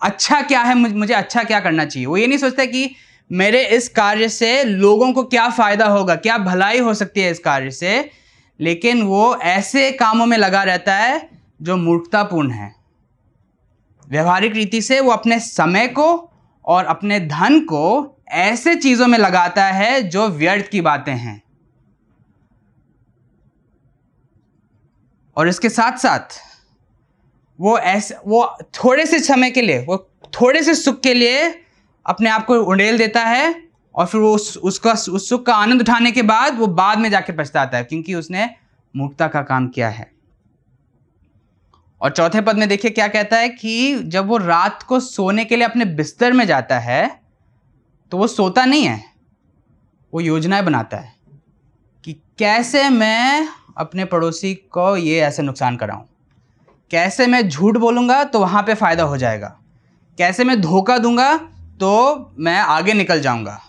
अच्छा 0.00 0.40
क्या 0.40 0.62
है, 0.62 0.74
मुझे 0.74 1.14
अच्छा 1.14 1.42
क्या 1.42 1.60
करना 1.60 1.84
चाहिए। 1.84 2.06
वो 2.06 2.16
ये 2.16 2.26
नहीं 2.26 2.38
सोचता 2.38 2.64
कि 2.64 2.90
मेरे 3.30 3.64
इस 3.66 3.88
कार्य 3.88 4.28
से 4.28 4.62
लोगों 4.64 5.12
को 5.12 5.22
क्या 5.24 5.48
फ़ायदा 5.50 5.86
होगा, 5.86 6.14
क्या 6.16 6.38
भलाई 6.38 6.78
हो 6.78 6.94
सकती 6.94 7.20
है 7.20 7.30
इस 7.30 7.38
कार्य 7.38 7.70
से, 7.70 8.10
लेकिन 8.60 9.02
वो 9.02 9.34
ऐसे 9.36 9.90
कामों 9.92 10.26
में 10.26 10.36
लगा 10.38 10.62
रहता 10.62 10.96
है 10.96 11.28
जो 11.62 11.76
मूर्खतापूर्ण 11.76 12.50
है। 12.50 12.74
व्यवहारिक 14.08 14.54
रीति 14.54 14.82
से 14.82 15.00
वो 15.00 15.10
अपने 15.10 15.38
समय 15.40 15.86
को 15.88 16.31
और 16.64 16.84
अपने 16.84 17.20
धन 17.20 17.60
को 17.60 18.16
ऐसे 18.28 18.74
चीज़ों 18.76 19.06
में 19.06 19.18
लगाता 19.18 19.64
है 19.64 20.02
जो 20.02 20.28
व्यर्थ 20.28 20.70
की 20.70 20.80
बातें 20.80 21.14
हैं। 21.14 21.42
और 25.36 25.48
इसके 25.48 25.68
साथ 25.68 25.98
साथ 25.98 26.40
वो 27.58 27.78
ऐसे, 27.78 28.14
वो 28.26 28.56
थोड़े 28.74 29.06
से 29.06 29.18
समय 29.18 29.50
के 29.50 29.62
लिए, 29.62 29.84
वो 29.84 29.96
थोड़े 30.40 30.62
से 30.62 30.74
सुख 30.74 31.00
के 31.00 31.14
लिए 31.14 31.64
अपने 32.06 32.30
आप 32.30 32.46
को 32.46 32.54
उड़ेल 32.54 32.98
देता 32.98 33.24
है 33.24 33.54
और 33.94 34.06
फिर 34.06 34.20
वो 34.20 34.34
उस, 34.34 34.56
उसका, 34.56 34.92
उस 34.92 35.28
सुख 35.28 35.44
का 35.46 35.54
आनंद 35.54 35.80
उठाने 35.80 36.12
के 36.12 36.22
बाद 36.22 36.58
वो 36.58 36.66
बाद 36.66 36.98
में 36.98 37.10
जाके 37.10 37.32
पछताता 37.32 37.78
है, 37.78 37.84
क्योंकि 37.84 38.14
उसने 38.14 38.50
मूर्खता 38.94 39.28
का 39.28 39.42
काम 39.42 39.68
किया 39.68 39.88
है। 39.88 40.11
और 42.02 42.10
चौथे 42.10 42.40
पद 42.40 42.56
में 42.56 42.68
देखिए 42.68 42.90
क्या 42.90 43.08
कहता 43.08 43.36
है 43.36 43.48
कि 43.48 43.98
जब 44.04 44.26
वो 44.26 44.36
रात 44.36 44.82
को 44.82 45.00
सोने 45.00 45.44
के 45.44 45.56
लिए 45.56 45.64
अपने 45.64 45.84
बिस्तर 45.84 46.32
में 46.32 46.46
जाता 46.46 46.78
है 46.78 47.20
तो 48.12 48.18
वो 48.18 48.26
सोता 48.26 48.64
नहीं 48.64 48.84
है। 48.84 49.04
वो 50.12 50.20
योजनाएँ 50.20 50.62
बनाता 50.64 50.96
है 50.96 51.12
कि 52.04 52.12
कैसे 52.38 52.88
मैं 52.90 53.48
अपने 53.78 54.04
पड़ोसी 54.04 54.54
को 54.54 54.96
ये 54.96 55.20
ऐसे 55.20 55.42
नुकसान 55.42 55.76
कराऊं? 55.76 56.02
कैसे 56.90 57.26
मैं 57.26 57.48
झूठ 57.48 57.76
बोलूँगा 57.76 58.24
तो 58.24 58.40
वहाँ 58.40 58.62
पे 58.62 58.74
फ़ायदा 58.74 59.02
हो 59.02 59.16
जाएगा? 59.16 59.58
कैसे 60.18 60.44
मैं 60.44 60.60
धोखा 60.60 60.98
दूँगा 60.98 61.36
तो 61.80 62.32
मैं 62.38 62.58
आगे 62.58 62.92
निकल 62.92 63.20
जाऊँगा? 63.20 63.60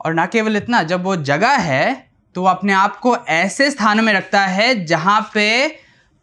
और 0.00 0.14
ना 0.14 0.26
केवल 0.26 0.56
इतना, 0.56 0.82
जब 0.82 1.04
वो 1.04 1.16
जगह 1.16 1.56
है 1.56 2.07
तो 2.34 2.44
अपने 2.44 2.72
आप 2.72 2.96
को 2.96 3.16
ऐसे 3.16 3.70
स्थान 3.70 4.04
में 4.04 4.12
रखता 4.12 4.40
है 4.40 4.84
जहाँ 4.84 5.30
पे 5.34 5.68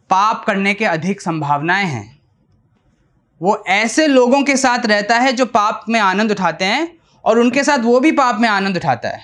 पाप 0.10 0.44
करने 0.48 0.74
के 0.74 0.86
अधिक 0.86 1.22
संभावनाएँ 1.22 1.86
हैं। 1.86 2.20
वो 3.42 3.64
ऐसे 3.68 4.08
लोगों 4.08 4.44
के 4.44 4.58
साथ 4.58 4.86
रहता 4.86 5.20
है 5.20 5.32
जो 5.32 5.46
पाप 5.46 5.86
में 5.90 6.00
आनंद 6.00 6.32
उठाते 6.32 6.66
हैं 6.66 6.98
और 7.26 7.40
उनके 7.40 7.64
साथ 7.64 7.80
वो 7.80 8.00
भी 8.00 8.12
पाप 8.12 8.40
में 8.40 8.50
आनंद 8.50 8.78
उठाता 8.78 9.10
है। 9.10 9.22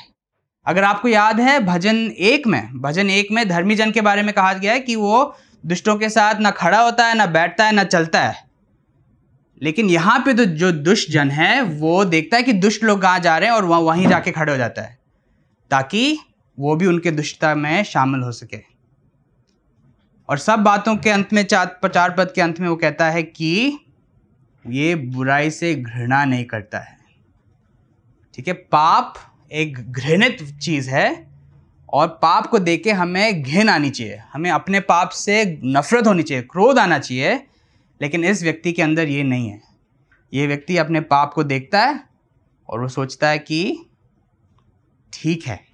अगर 0.66 0.84
आपको 0.84 1.08
याद 1.08 1.40
है, 1.40 1.60
भजन 1.60 1.96
एक 2.18 2.48
में, 2.48 2.80
भजन 2.80 3.10
एक 3.10 3.28
में 3.32 3.50
धर्मी 3.50 3.76
जन 3.76 3.92
के 3.92 4.02
बारे 4.02 4.24
में 4.24 4.34
कहा 4.34 4.54
गया 4.54 4.74
है 4.74 4.80
कि 4.80 4.96
वो 4.96 5.36
दुष्टों 5.66 5.96
के 5.96 6.10
साथ 6.10 6.36
ना 6.36 6.52
खड़ा 6.52 6.82
होता 6.82 7.08
है, 7.08 7.16
ना 7.16 7.26
बैठता 7.26 7.66
है, 7.66 7.72
ना 7.72 7.84
चलता 7.84 8.22
है। 8.22 8.44
लेकिन 9.64 9.90
यहाँ 9.90 10.20
पे 10.20 10.34
तो 10.34 10.46
जो 10.46 10.72
दुष्ट 10.72 11.12
जन 11.12 11.32
है, 11.32 11.62
वो 11.62 12.06
देखता 12.06 12.38
है 12.38 12.44
कि 12.44 12.54
दुष्ट 12.54 12.84
लोग 12.84 13.02
कहाँ 13.02 13.20
जा 13.20 13.38
रहे 13.38 13.50
हैं 13.50 13.56
और 13.56 13.66
वह 13.66 13.78
वहीं 13.78 14.08
जाके 14.08 14.32
खड़े 14.32 14.52
हो 14.52 14.58
जाता 14.58 14.82
है। 14.82 14.98
ताकि 15.72 16.20
वो 16.60 16.76
भी 16.76 16.86
उनके 16.86 17.12
दुष्टता 17.12 17.56
में 17.56 17.84
शामिल 17.84 18.22
हो 18.22 18.32
सके। 18.32 18.60
और 20.30 20.38
सब 20.38 20.60
बातों 20.60 20.96
के 20.96 21.10
अंत 21.10 21.34
में 21.34 21.44
चार 21.44 21.66
प्रचार 21.66 22.12
पद 22.12 22.32
के 22.36 22.42
अंत 22.42 22.60
में 22.60 22.68
वो 22.70 22.76
कहता 22.76 23.10
है 23.10 23.24
कि 23.24 23.80
ये 24.68 24.96
बुराई 24.96 25.52
से 25.52 25.76
घृणा 25.76 26.26
नहीं 26.26 26.46
करता 26.46 26.80
है। 26.80 26.98
ठीक 28.34 28.48
है, 28.48 28.54
पाप 28.54 29.14
एक 29.52 29.92
घृणित 29.92 30.60
चीज़ 30.60 30.90
है 30.90 31.28
और 31.90 32.08
पाप 32.08 32.48
को 32.48 32.60
देख 32.60 32.84
के 32.84 32.92
हमें 32.92 33.44
घिन 33.44 33.70
आनी 33.70 33.90
चाहिए। 33.90 34.22
हमें 34.34 34.52
अपने 34.52 34.80
पाप 34.80 35.10
से 35.10 35.60
नफरत 35.64 36.08
होनी 36.08 36.24
चाहिए, 36.24 36.44
क्रोध 36.44 36.80
आना 36.80 37.00
चाहिए, 37.00 37.36
लेकिन 38.02 38.26
इस 38.26 38.44
व्यक्ति 38.44 38.74
के 38.74 38.82
अंदर 38.82 39.10
ये 39.10 39.24
नहीं 39.24 39.50
है। 39.50 39.62
ये 40.34 40.48
व्यक्ति 40.48 40.78
अपने 40.78 41.02
पाप 41.02 41.34
को 41.34 41.44
देखता 41.44 41.82
है 41.82 42.04
और 42.70 42.82
वो 42.82 42.88
सोचता 42.88 43.30
है 43.30 43.40
कि 43.40 43.86
ठीक 45.14 45.48
है 45.48 45.71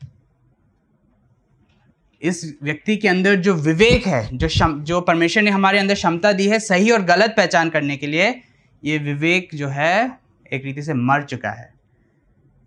इस 2.21 2.57
व्यक्ति 2.63 2.97
के 2.97 3.07
अंदर 3.07 3.36
जो 3.36 3.53
विवेक 3.53 4.07
है, 4.07 4.38
जो 4.38 4.47
शम, 4.47 4.81
जो 4.83 5.01
परमेश्वर 5.01 5.43
ने 5.43 5.51
हमारे 5.51 5.79
अंदर 5.79 5.93
क्षमता 5.93 6.31
दी 6.33 6.47
है 6.47 6.59
सही 6.59 6.91
और 6.91 7.01
गलत 7.01 7.33
पहचान 7.38 7.69
करने 7.69 7.97
के 7.97 8.07
लिए, 8.07 8.41
ये 8.83 8.97
विवेक 8.97 9.50
जो 9.55 9.67
है, 9.67 10.19
एक 10.53 10.65
रीति 10.65 10.83
से 10.83 10.93
मर 10.93 11.24
चुका 11.24 11.50
है। 11.50 11.74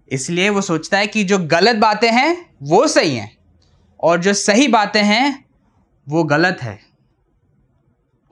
इसलिए 0.08 0.48
वो 0.48 0.60
सोचता 0.60 0.98
है 0.98 1.06
कि 1.06 1.24
जो 1.24 1.38
गलत 1.38 1.76
बातें 1.76 2.12
हैं, 2.12 2.54
वो 2.62 2.86
सही 2.88 3.16
हैं 3.16 3.36
और 4.00 4.20
जो 4.20 4.34
सही 4.34 4.68
बातें 4.68 5.02
हैं, 5.02 5.44
वो 6.08 6.24
गलत 6.24 6.58
है। 6.62 6.80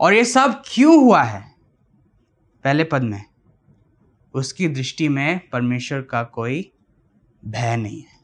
और 0.00 0.14
ये 0.14 0.24
सब 0.24 0.62
क्यों 0.66 1.04
हुआ 1.04 1.22
है? 1.22 1.54
पहले 2.64 2.84
पद 2.84 3.02
में, 3.02 3.24
उसकी 4.34 4.68
दृष्टि 4.68 5.08
में 5.08 5.40
परमेश्वर 5.48 6.00
का 6.00 6.22
कोई 6.22 6.72
भय 7.44 7.76
नहीं 7.76 8.00
है। 8.00 8.17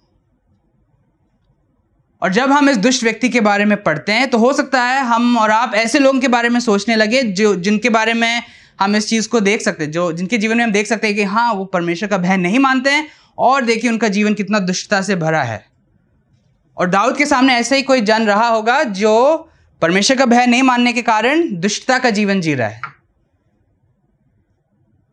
और 2.24 2.32
जब 2.32 2.52
हम 2.52 2.68
इस 2.70 2.76
दुष्ट 2.76 3.02
व्यक्ति 3.04 3.28
के 3.28 3.40
बारे 3.40 3.64
में 3.64 3.82
पढ़ते 3.82 4.12
हैं 4.12 4.28
तो 4.30 4.38
हो 4.38 4.52
सकता 4.52 4.82
है 4.82 5.00
हम 5.04 5.36
और 5.38 5.50
आप 5.50 5.74
ऐसे 5.74 5.98
लोगों 5.98 6.20
के 6.20 6.28
बारे 6.28 6.48
में 6.48 6.60
सोचने 6.60 6.96
लगे, 6.96 7.22
जो, 7.22 7.54
जिनके 7.54 7.88
बारे 7.88 8.14
में 8.14 8.42
हम 8.80 8.96
इस 8.96 9.08
चीज़ 9.08 9.28
को 9.28 9.40
देख 9.40 9.62
सकते 9.62 9.84
हैं 9.84 9.90
जो, 9.90 10.12
जिनके 10.12 10.38
जीवन 10.38 10.56
में 10.56 10.64
हम 10.64 10.72
देख 10.72 10.86
सकते 10.86 11.06
हैं 11.06 11.16
कि 11.16 11.22
हाँ 11.24 11.52
वो 11.54 11.64
परमेश्वर 11.64 12.08
का 12.08 12.18
भय 12.18 12.36
नहीं 12.36 12.58
मानते 12.58 12.90
हैं 12.90 13.08
और 13.38 13.64
देखिए 13.64 13.90
उनका 13.90 14.08
जीवन 14.08 14.34
कितना 14.34 14.58
दुष्टता 14.58 15.02
से 15.02 15.16
भरा 15.16 15.42
है। 15.42 15.64
और 16.76 16.90
दाऊद 16.90 17.16
के 17.16 17.26
सामने 17.26 17.54
ऐसा 17.54 17.76
ही 17.76 17.82
कोई 17.82 18.00
जन 18.00 18.26
रहा 18.26 18.48
होगा, 18.48 18.82
जो 18.82 19.50
परमेश्वर 19.82 20.16
का 20.16 20.26
भय 20.26 20.46
नहीं 20.46 20.62
मानने 20.62 20.92
के 20.92 21.02
कारण 21.02 21.48
दुष्टता 21.52 21.98
का 21.98 22.10
जीवन 22.10 22.40
जी 22.40 22.54
रहा 22.54 22.68
है। 22.68 22.80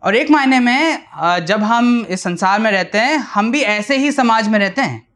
और 0.03 0.15
एक 0.15 0.31
मायने 0.31 0.59
में 0.59 0.99
जब 1.45 1.63
हम 1.63 2.05
इस 2.09 2.23
संसार 2.23 2.59
में 2.59 2.71
रहते 2.71 2.97
हैं, 2.97 3.17
हम 3.17 3.51
भी 3.51 3.61
ऐसे 3.61 3.97
ही 3.97 4.11
समाज 4.11 4.47
में 4.47 4.59
रहते 4.59 4.81
हैं। 4.81 5.10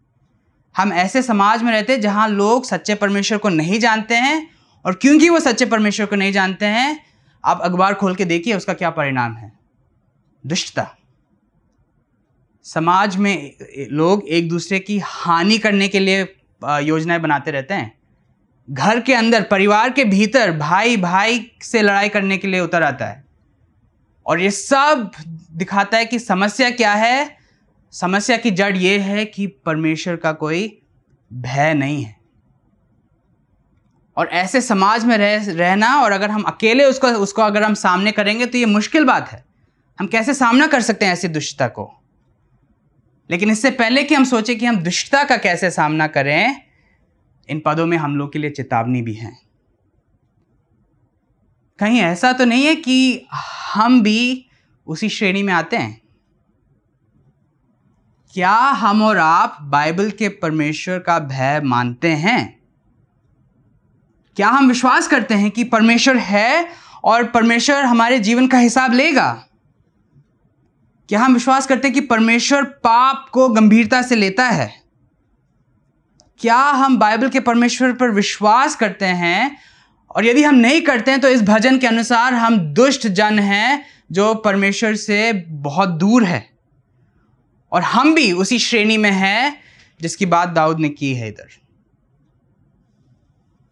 हम 0.76 0.94
ऐसे 0.94 1.22
समाज 1.22 1.64
में 1.64 1.72
रहते 1.72 1.94
हैं 1.94 2.02
जहाँ 2.02 2.28
लोग 2.30 2.66
सच्चे 2.66 2.96
परमेश्वर 2.96 3.38
को 3.38 3.50
नहीं 3.50 3.80
जानते 3.80 4.16
हैं 4.16 4.48
और 4.86 4.94
क्योंकि 4.94 5.30
वो 5.30 5.40
सच्चे 5.40 5.66
परमेश्वर 5.66 6.06
को 6.06 6.16
नहीं 6.16 6.32
जानते 6.32 6.66
हैं, 6.66 7.00
आप 7.44 7.62
अखबार 7.62 7.94
खोल 7.94 8.16
के 8.16 8.26
देखिए 8.26 8.56
उसका 8.56 8.74
क्या 8.74 8.90
परिणाम 8.90 9.34
है। 9.34 9.52
दुष्टता। 10.44 10.88
समाज 12.66 13.16
में 13.18 13.52
लोग 13.92 14.28
एक 14.28 14.50
दूसरे 14.50 14.80
की 14.80 14.98
हानि 15.00 15.58
करने 15.58 15.88
के 15.88 16.00
लिए 16.00 16.22
योजनाएँ 16.82 17.20
बनाते 17.20 17.52
रहते 17.52 17.74
हैं। 17.74 17.92
घर 18.68 19.00
के 19.00 19.14
अंदर, 19.14 19.42
परिवार 19.42 19.90
के 19.90 20.04
भीतर 20.04 20.52
भाई 20.52 20.98
भाई 20.98 21.52
से 21.62 21.82
लड़ाई 21.82 22.10
करने 22.10 22.38
के 22.38 22.48
लिए 22.48 22.60
उतर 22.60 22.84
आता 22.84 23.06
है। 23.06 23.24
और 24.26 24.42
ये 24.42 24.52
सब 24.52 25.12
दिखाता 25.52 25.98
है 25.98 26.06
कि 26.06 26.20
समस्या 26.20 26.70
क्या 26.70 26.94
है 26.94 27.38
समस्या 27.96 28.38
की 28.38 28.52
जड़ 28.52 28.78
ये 28.78 29.00
है 29.00 29.26
कि 29.26 29.48
परमेश्वर 29.48 30.16
का 30.16 30.32
कोई 30.34 30.82
भय 31.34 31.74
नहीं 31.74 32.04
है। 32.04 32.16
और 34.18 34.28
ऐसे 34.28 34.62
समाज 34.62 35.06
में 35.06 35.18
रह, 35.18 35.52
रहना 35.52 36.02
और 36.02 36.12
अगर 36.12 36.32
हम 36.32 36.42
अकेले 36.42 36.86
उसको 36.86 37.08
उसको 37.08 37.42
अगर 37.42 37.64
हम 37.64 37.74
सामने 37.74 38.12
करेंगे 38.12 38.46
तो 38.46 38.58
ये 38.58 38.66
मुश्किल 38.66 39.06
बात 39.06 39.30
है। 39.30 39.46
हम 40.00 40.08
कैसे 40.08 40.34
सामना 40.34 40.68
कर 40.68 40.82
सकते 40.82 41.06
हैं 41.06 41.14
ऐसी 41.14 41.28
दुष्टता 41.28 41.68
को? 41.68 42.02
लेकिन 43.32 43.52
इससे 43.52 43.72
पहले 43.72 44.04
कि 44.04 44.16
हम 44.16 44.24
सोचें 44.24 44.60
कि 44.60 44.66
हम 44.66 44.76
दुष्टता 44.76 45.24
का 45.24 45.38
कैसे 45.38 45.72
सामना 45.72 46.08
करें, 46.08 46.62
इन 47.50 47.62
पदों 47.66 47.86
में 47.86 47.98
हम 47.98 48.16
लोग 48.16 48.34
के 48.34 48.40
लिए 48.40 48.50
चेतावनी 48.50 49.02
भी 49.02 49.14
है। 49.14 49.38
कहीं 51.80 52.00
ऐसा 52.00 52.34
तो 52.34 52.46
नहीं 52.46 52.66
है 52.66 52.76
कि 52.76 53.28
हम 53.74 54.02
भी 54.02 54.50
उसी 54.88 55.10
श्रेणी 55.10 55.44
में 55.44 55.54
आते 55.54 55.78
हैं? 55.78 56.05
क्या 58.36 58.54
हम 58.54 59.04
और 59.04 59.18
आप 59.18 59.58
बाइबल 59.62 60.12
के 60.12 60.30
परमेश्वर 60.30 61.00
का 61.00 61.20
भय 61.20 61.62
मानते 61.64 62.10
हैं? 62.10 62.60
क्या 64.36 64.48
हम 64.48 64.68
विश्वास 64.68 65.08
करते 65.08 65.34
हैं 65.34 65.52
कि 65.52 65.64
परमेश्वर 65.64 66.18
है 66.18 66.68
और 67.04 67.24
परमेश्वर 67.24 67.86
हमारे 67.86 68.20
जीवन 68.20 68.48
का 68.48 68.58
हिसाब 68.58 68.94
लेगा? 68.94 69.46
क्या 71.10 71.20
हम 71.20 71.34
विश्वास 71.34 71.68
करते 71.68 71.88
हैं 71.88 71.96
कि 71.96 72.02
परमेश्वर 72.02 72.64
पाप 72.64 73.30
को 73.32 73.50
गंभीरता 73.50 74.02
से 74.02 74.16
लेता 74.16 74.50
है? 74.50 74.84
क्या 76.40 76.58
हम 76.58 76.98
बाइबल 76.98 77.30
के 77.30 77.40
परमेश्वर 77.40 77.94
पर 77.94 78.12
विश्वास 78.12 78.76
करते 78.76 79.06
हैं? 79.06 79.58
और 80.16 80.26
यदि 80.26 80.44
हम 80.44 80.56
नहीं 80.56 80.82
करते 80.82 81.12
हैं 81.12 81.22
तो 81.22 81.28
इस 81.28 81.42
भजन 81.42 81.78
के 81.78 81.88
अनुसार 81.88 82.34
हम 82.34 82.58
दुष्ट 82.58 83.08
जन 83.08 83.40
हैं 83.40 83.86
जो 84.12 84.36
परमेश्वर 84.36 84.96
से 84.96 85.34
बहुत 85.48 85.90
दूर 85.90 86.24
है। 86.24 86.55
और 87.76 87.82
हम 87.84 88.14
भी 88.16 88.32
उसी 88.34 88.60
श्रेणी 88.60 88.98
में 88.98 89.12
हैं 89.12 89.58
जिसकी 90.00 90.26
बात 90.28 90.50
दाऊद 90.52 90.80
ने 90.80 90.90
की 90.92 91.14
है 91.16 91.28
इधर। 91.28 91.50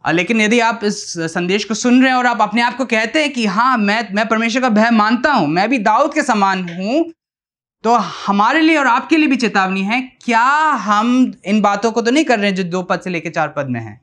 लेकिन 0.05 0.41
यदि 0.41 0.59
आप 0.59 0.79
इस 0.83 1.03
संदेश 1.33 1.63
को 1.65 1.73
सुन 1.73 2.01
रहे 2.01 2.11
हैं 2.11 2.17
और 2.17 2.25
आप 2.25 2.41
अपने 2.41 2.61
आप 2.61 2.77
को 2.77 2.85
कहते 2.85 3.21
हैं 3.21 3.31
कि 3.33 3.45
हाँ 3.47 3.77
मैं 3.79 4.07
मैं 4.13 4.27
परमेश्वर 4.27 4.61
का 4.61 4.69
भय 4.71 4.89
मानता 4.91 5.31
हूँ, 5.31 5.47
मैं 5.47 5.69
भी 5.69 5.77
दाऊद 5.79 6.13
के 6.13 6.23
समान 6.23 6.67
हूँ 6.69 7.03
तो 7.83 7.93
हमारे 7.93 8.61
लिए 8.61 8.77
और 8.77 8.87
आपके 8.87 9.17
लिए 9.17 9.27
भी 9.27 9.35
चेतावनी 9.35 9.81
है, 9.83 10.01
क्या 10.21 10.43
हम 10.81 11.33
इन 11.45 11.61
बातों 11.61 11.91
को 11.91 12.01
तो 12.01 12.11
नहीं 12.11 12.25
कर 12.25 12.39
रहे 12.39 12.49
हैं 12.49 12.55
जो 12.55 12.63
दो 12.65 12.81
पद 12.83 13.01
से 13.01 13.09
लेकर 13.09 13.29
चार 13.29 13.53
पद 13.57 13.69
में 13.69 13.79
है? 13.79 13.99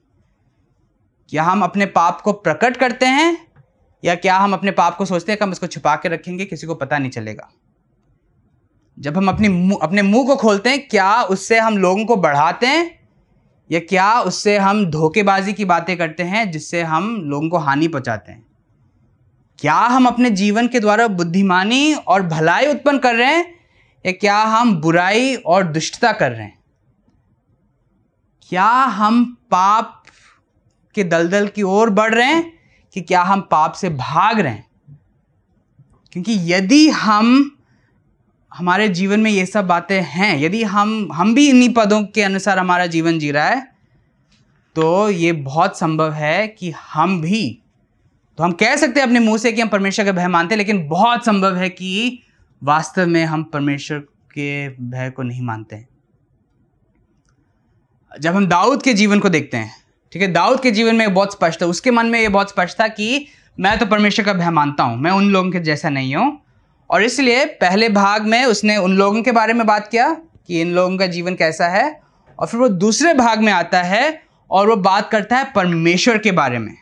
क्या 1.32 1.42
हम 1.42 1.62
अपने 1.62 1.86
पाप 1.88 2.20
को 2.20 2.32
प्रकट 2.34 2.76
करते 2.76 3.06
हैं 3.08 3.36
या 4.02 4.14
क्या 4.16 4.36
हम 4.38 4.52
अपने 4.52 4.70
पाप 4.72 4.96
को 4.96 5.04
सोचते 5.04 5.32
हैं 5.32 5.38
कि 5.38 5.44
हम 5.44 5.52
इसको 5.52 5.66
छुपा 5.66 5.94
के 5.96 6.08
रखेंगे, 6.08 6.44
किसी 6.44 6.66
को 6.66 6.74
पता 6.74 6.98
नहीं 6.98 7.10
चलेगा। 7.10 7.50
जब 9.00 9.16
हम 9.16 9.28
अपनी 9.28 9.76
अपने 9.82 10.02
मुँह 10.02 10.26
को 10.26 10.36
खोलते 10.36 10.70
हैं, 10.70 10.88
क्या 10.88 11.22
उससे 11.22 11.58
हम 11.58 11.78
लोगों 11.78 12.04
को 12.04 12.16
बढ़ाते 12.16 12.66
हैं? 12.66 13.08
या 13.72 13.80
क्या 13.80 14.20
उससे 14.20 14.58
हम 14.58 14.86
धोखेबाजी 14.86 15.52
की 15.52 15.64
बातें 15.64 15.98
करते 15.98 16.22
हैं 16.22 16.50
जिससे 16.50 16.82
हम 16.82 17.22
लोगों 17.24 17.48
को 17.48 17.58
हानि 17.58 17.88
पहुंचाते 17.88 18.32
हैं? 18.32 18.46
क्या 19.58 19.74
हम 19.74 20.06
अपने 20.06 20.30
जीवन 20.30 20.68
के 20.68 20.80
द्वारा 20.80 21.08
बुद्धिमानी 21.08 21.94
और 21.94 22.22
भलाई 22.22 22.66
उत्पन्न 22.66 22.98
कर 22.98 23.14
रहे 23.14 23.36
हैं? 23.36 23.54
या 24.06 24.12
क्या 24.12 24.42
हम 24.42 24.80
बुराई 24.80 25.34
और 25.34 25.64
दुष्टता 25.64 26.12
कर 26.12 26.30
रहे 26.32 26.42
हैं? 26.42 26.58
क्या 28.48 28.70
हम 28.70 29.36
पाप 29.50 30.02
के 30.94 31.04
दलदल 31.04 31.48
की 31.48 31.62
ओर 31.62 31.90
बढ़ 31.90 32.14
रहे 32.14 32.26
हैं 32.26 32.52
कि 32.94 33.00
क्या 33.00 33.22
हम 33.22 33.40
पाप 33.40 33.72
से 33.72 33.90
भाग 33.90 34.40
रहे 34.40 34.52
हैं? 34.52 34.66
क्योंकि 36.12 36.54
यदि 36.54 36.88
हम 36.88 37.56
हमारे 38.52 38.88
जीवन 38.88 39.20
में 39.20 39.30
ये 39.30 39.44
सब 39.46 39.66
बातें 39.66 40.00
हैं। 40.02 40.36
यदि 40.38 40.62
हम 40.64 41.08
हम 41.12 41.34
भी 41.34 41.48
इन्हीं 41.48 41.72
पदों 41.74 42.02
के 42.04 42.22
अनुसार 42.22 42.58
हमारा 42.58 42.86
जीवन 42.86 43.18
जी 43.18 43.30
रहा 43.30 43.48
है 43.48 43.68
तो 44.76 45.08
ये 45.10 45.32
बहुत 45.32 45.78
संभव 45.78 46.12
है 46.12 46.46
कि 46.48 46.70
हम 46.84 47.20
भी 47.22 47.42
तो 48.38 48.44
हम 48.44 48.52
कह 48.52 48.76
सकते 48.76 49.00
हैं 49.00 49.06
अपने 49.06 49.20
मुँह 49.20 49.38
से 49.38 49.52
कि 49.52 49.60
हम 49.60 49.68
परमेश्वर 49.68 50.04
का 50.04 50.12
भय 50.12 50.28
मानते 50.28 50.54
हैं, 50.54 50.58
लेकिन 50.58 50.86
बहुत 50.88 51.24
संभव 51.24 51.56
है 51.56 51.68
कि 51.68 52.22
वास्तव 52.62 53.06
में 53.06 53.24
हम 53.24 53.42
परमेश्वर 53.44 53.98
के 54.32 54.68
भय 54.68 55.10
को 55.10 55.22
नहीं 55.22 55.42
मानते 55.42 55.76
हैं। 55.76 55.88
जब 58.12 58.34
हम 58.34 58.46
दाऊद 58.46 58.82
के 58.82 58.94
जीवन 58.94 59.18
को 59.20 59.28
देखते 59.28 59.56
हैं, 59.56 59.72
ठीक 60.12 60.22
है, 60.22 60.28
दाऊद 60.28 60.60
के 60.60 60.70
जीवन 60.70 60.96
में 60.96 61.12
बहुत 61.14 61.32
स्पष्ट 61.32 61.62
है 61.62 61.68
उसके 61.68 61.90
मन 61.90 62.06
में 62.06 62.20
ये 62.20 62.28
बहुत 62.28 62.50
स्पष्ट 62.50 62.80
था 62.80 62.88
कि 62.88 63.26
मैं 63.58 63.78
तो 63.78 63.86
परमेश्वर 63.86 64.24
का 64.24 64.32
भय 64.34 64.50
मानता 64.50 64.84
हूँ, 64.84 64.96
मैं 64.96 65.10
उन 65.10 65.30
लोगों 65.30 65.50
के 65.50 65.60
जैसा 65.60 65.88
नहीं 65.88 66.14
हूँ 66.14 66.40
और 66.90 67.02
इसलिए 67.02 67.44
पहले 67.60 67.88
भाग 67.88 68.26
में 68.26 68.44
उसने 68.44 68.76
उन 68.78 68.96
लोगों 68.96 69.22
के 69.22 69.32
बारे 69.32 69.52
में 69.52 69.66
बात 69.66 69.88
किया 69.88 70.12
कि 70.46 70.60
इन 70.60 70.72
लोगों 70.74 70.96
का 70.98 71.06
जीवन 71.06 71.34
कैसा 71.34 71.68
है, 71.68 72.00
और 72.38 72.46
फिर 72.46 72.60
वो 72.60 72.68
दूसरे 72.68 73.14
भाग 73.14 73.40
में 73.40 73.52
आता 73.52 73.82
है 73.82 74.22
और 74.50 74.68
वो 74.68 74.76
बात 74.78 75.10
करता 75.10 75.36
है 75.36 75.52
परमेश्वर 75.54 76.18
के 76.18 76.32
बारे 76.32 76.58
में। 76.58 76.74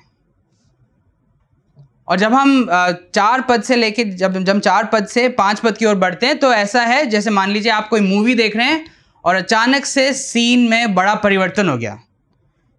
और 2.09 2.19
जब 2.19 2.35
हम 2.35 2.67
चार 3.15 3.41
पद 3.41 3.63
से 3.63 3.77
लेके, 3.77 4.05
जब 4.05 4.43
जब 4.45 4.61
चार 4.61 4.85
पद 4.93 5.07
से 5.07 5.29
पाँच 5.31 5.61
पद 5.61 5.77
की 5.77 5.87
ओर 5.87 5.95
बढ़ते 5.97 6.27
हैं 6.27 6.39
तो 6.39 6.53
ऐसा 6.53 6.83
है, 6.83 7.05
जैसे 7.07 7.31
मान 7.31 7.51
लीजिए 7.51 7.73
आप 7.73 7.89
कोई 7.89 8.01
मूवी 8.01 8.35
देख 8.35 8.57
रहे 8.57 8.67
हैं 8.67 8.85
और 9.25 9.35
अचानक 9.35 9.85
से 9.85 10.13
सीन 10.15 10.69
में 10.69 10.95
बड़ा 10.95 11.15
परिवर्तन 11.17 11.69
हो 11.69 11.77
गया। 11.79 11.99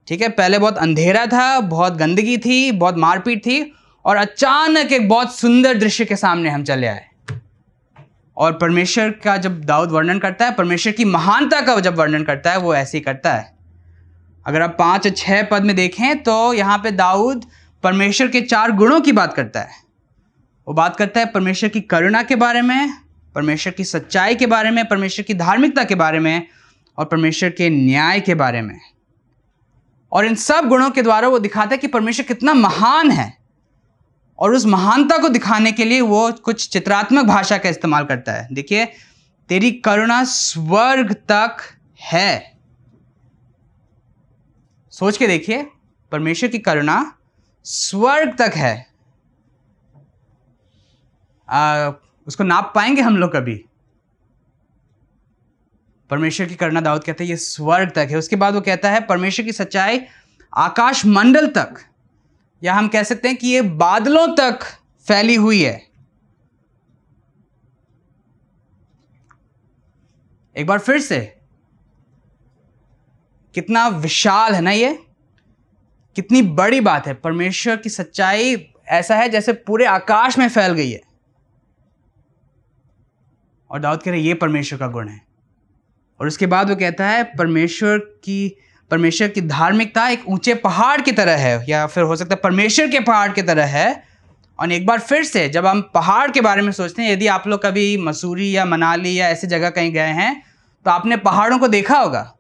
ठीक 0.08 0.22
है, 0.22 0.30
पहले 0.30 0.60
बहुत 0.60 0.78
अंधेरा 0.78 1.26
था, 1.26 1.60
बहुत 1.60 1.98
गंदगी 1.98 2.38
थी, 2.38 2.72
बहुत 2.74 2.98
मारपीट 2.98 3.46
थी, 3.46 3.72
और 4.06 4.18
अचानक 4.18 4.92
एक 4.92 5.08
बहुत 5.10 5.36
सुंदर 5.36 5.78
दृश्य 5.78 6.06
के 6.06 6.16
सामने 6.16 6.50
हम 6.50 6.64
चले 6.64 6.88
आए। 6.88 7.06
और 8.40 8.54
परमेश्वर 8.54 9.10
का 9.10 9.38
जब 9.38 9.64
दाऊद 9.64 9.92
वर्णन 9.92 10.20
करता 10.20 10.46
है, 10.46 10.52
परमेश्वर 10.52 10.94
की 10.94 11.06
महानता 11.06 11.62
का 11.62 11.80
जब 11.80 11.96
वर्णन 11.96 12.24
करता 12.24 12.52
है, 12.52 12.58
वो 12.58 12.76
ऐसे 12.76 12.98
ही 12.98 13.02
करता 13.02 13.34
है। 13.34 13.58
अगर 14.46 14.62
आप 14.62 14.76
पाँच 14.80 15.06
या 15.06 15.12
छः 15.12 15.44
पद 15.44 15.64
में 15.64 15.76
देखें 15.76 16.24
तो 16.24 16.54
यहाँ 16.54 16.78
पे 16.78 16.92
दाऊद 16.92 17.46
परमेश्वर 17.84 18.28
के 18.28 18.42
चार 18.42 18.72
गुणों 18.72 19.02
की 19.02 19.12
बात 19.12 19.34
करता 19.34 19.60
है। 19.60 19.70
वो 20.68 20.74
बात 20.74 20.96
करता 20.96 21.20
है 21.20 21.26
परमेश्वर 21.26 21.70
की 21.70 21.82
करुणा 21.82 22.24
के 22.24 22.36
बारे 22.36 22.62
में, 22.62 22.94
परमेश्वर 23.36 23.74
की 23.74 23.84
सच्चाई 23.84 24.36
के 24.36 24.46
बारे 24.46 24.72
में, 24.72 24.88
परमेश्वर 24.88 25.24
की 25.24 25.34
धार्मिकता 25.34 25.84
के 25.84 25.96
बारे 25.96 26.20
में 26.20 26.48
और 26.98 27.06
परमेश्वर 27.06 27.50
के 27.50 27.70
न्याय 27.70 28.20
के 28.20 28.36
बारे 28.36 28.62
में। 28.62 28.80
और 30.12 30.26
इन 30.26 30.36
सब 30.36 30.68
गुणों 30.68 30.90
के 30.90 31.02
द्वारा 31.02 31.28
वो 31.28 31.40
दिखाता 31.40 31.72
है 31.72 31.78
कि 31.78 31.88
परमेश्वर 31.88 32.26
कितना 32.26 32.54
महान 32.54 33.12
है। 33.12 33.39
और 34.40 34.54
उस 34.54 34.66
महानता 34.66 35.18
को 35.18 35.30
दिखाने 35.30 35.72
के 35.72 35.86
लिए 35.86 36.02
वो 36.02 36.32
कुछ 36.32 36.70
चित्रात्मक 36.70 37.26
भाषा 37.26 37.58
का 37.58 37.70
इस्तेमाल 37.70 38.06
करता 38.06 38.32
है। 38.32 38.48
देखिए 38.52 38.86
तेरी 39.50 39.72
करुणा 39.72 40.24
स्वर्ग 40.24 41.14
तक 41.14 41.58
है। 42.02 42.60
सोच 44.92 45.18
के 45.18 45.28
देखिए 45.28 45.68
परमेश्वर 46.12 46.50
की 46.50 46.60
करुणा 46.60 47.14
स्वर्ग 47.64 48.38
तक 48.38 48.52
है। 48.56 48.88
आ, 51.50 51.92
उसको 52.28 52.44
नाप 52.44 52.72
पाएँगे 52.76 53.02
हम 53.02 53.18
लोग 53.18 53.36
कभी? 53.36 53.66
परमेश्वर 56.10 56.48
की 56.48 56.56
करुणा 56.56 56.82
दाऊद 56.82 57.04
कहते 57.04 57.24
हैं 57.24 57.32
ये 57.32 57.38
स्वर्ग 57.38 57.90
तक 57.90 58.08
है। 58.12 58.18
उसके 58.18 58.36
बाद 58.36 58.54
वो 58.54 58.62
कहता 58.62 58.92
है 58.92 59.02
परमेश्वर 59.02 59.46
की 59.46 59.52
सच्चाई 59.52 60.02
आकाश 60.58 61.06
मंडल 61.06 61.48
तक 61.48 61.89
या 62.64 62.74
हम 62.74 62.88
कह 62.88 63.04
सकते 63.04 63.28
हैं 63.28 63.38
कि 63.38 63.48
ये 63.48 63.62
बादलों 63.62 64.36
तक 64.36 64.60
फैली 65.08 65.36
हुई 65.36 65.64
है। 65.64 65.88
एक 70.58 70.68
बार 70.68 70.80
फिर 70.80 71.00
से, 71.00 71.38
कितना 73.54 73.88
विशाल 73.88 74.54
है 74.54 74.62
ना 74.62 74.72
ये? 74.72 75.06
कितनी 76.16 76.42
बड़ी 76.42 76.82
बात 76.82 77.08
है। 77.08 77.14
परमेश्वर 77.14 77.78
की 77.78 77.90
सच्चाई 77.90 78.74
ऐसा 78.88 79.16
है 79.16 79.30
जैसे 79.30 79.54
पूरे 79.54 79.86
आकाश 79.86 80.38
में 80.38 80.50
फैल 80.50 80.74
गई 80.74 80.92
है। 80.92 81.02
और 83.72 83.80
दाऊद 83.80 84.04
कह 84.04 84.12
रहे 84.12 84.20
ये 84.20 84.34
परमेश्वर 84.34 84.80
का 84.80 84.88
गुण 84.88 85.08
है। 85.08 85.22
और 86.20 86.28
उसके 86.28 86.46
बाद 86.46 86.70
वो 86.70 86.76
कहता 86.76 87.10
है, 87.10 87.24
परमेश्वर 87.24 87.98
की 87.98 88.58
परमेश्वर 88.92 89.28
की 89.28 89.42
धार्मिकता 89.42 90.08
एक 90.10 90.28
ऊँचे 90.28 90.54
पहाड़ 90.56 91.00
की 91.02 91.12
तरह 91.12 91.38
है, 91.38 91.66
या 91.70 91.86
फिर 91.88 92.04
हो 92.04 92.16
सकता 92.16 92.36
है 92.36 92.42
परमेश्वर 92.42 92.88
के 92.88 93.00
पहाड़ 93.00 93.32
की 93.32 93.42
तरह 93.42 93.66
है। 93.68 94.04
और 94.60 94.72
एक 94.72 94.86
बार 94.86 95.00
फिर 95.00 95.24
से 95.24 95.48
जब 95.50 95.66
हम 95.66 95.82
पहाड़ 95.94 96.30
के 96.32 96.42
बारे 96.42 96.62
में 96.62 96.72
सोचते 96.72 97.02
हैं, 97.02 97.12
यदि 97.12 97.28
आप 97.28 97.48
लोग 97.48 97.62
कभी 97.64 97.98
मसूरी 97.98 98.56
या 98.56 98.66
मनाली 98.66 99.14
या 99.20 99.30
ऐसी 99.30 99.48
जगह 99.48 99.70
कहीं 99.70 99.92
गए 99.94 100.14
हैं 100.14 100.42
तो 100.86 100.92
आपने 100.92 101.18
पहाड़ों 101.18 101.60
को 101.60 101.68
देखा 101.68 101.98
होगा। 102.00 102.34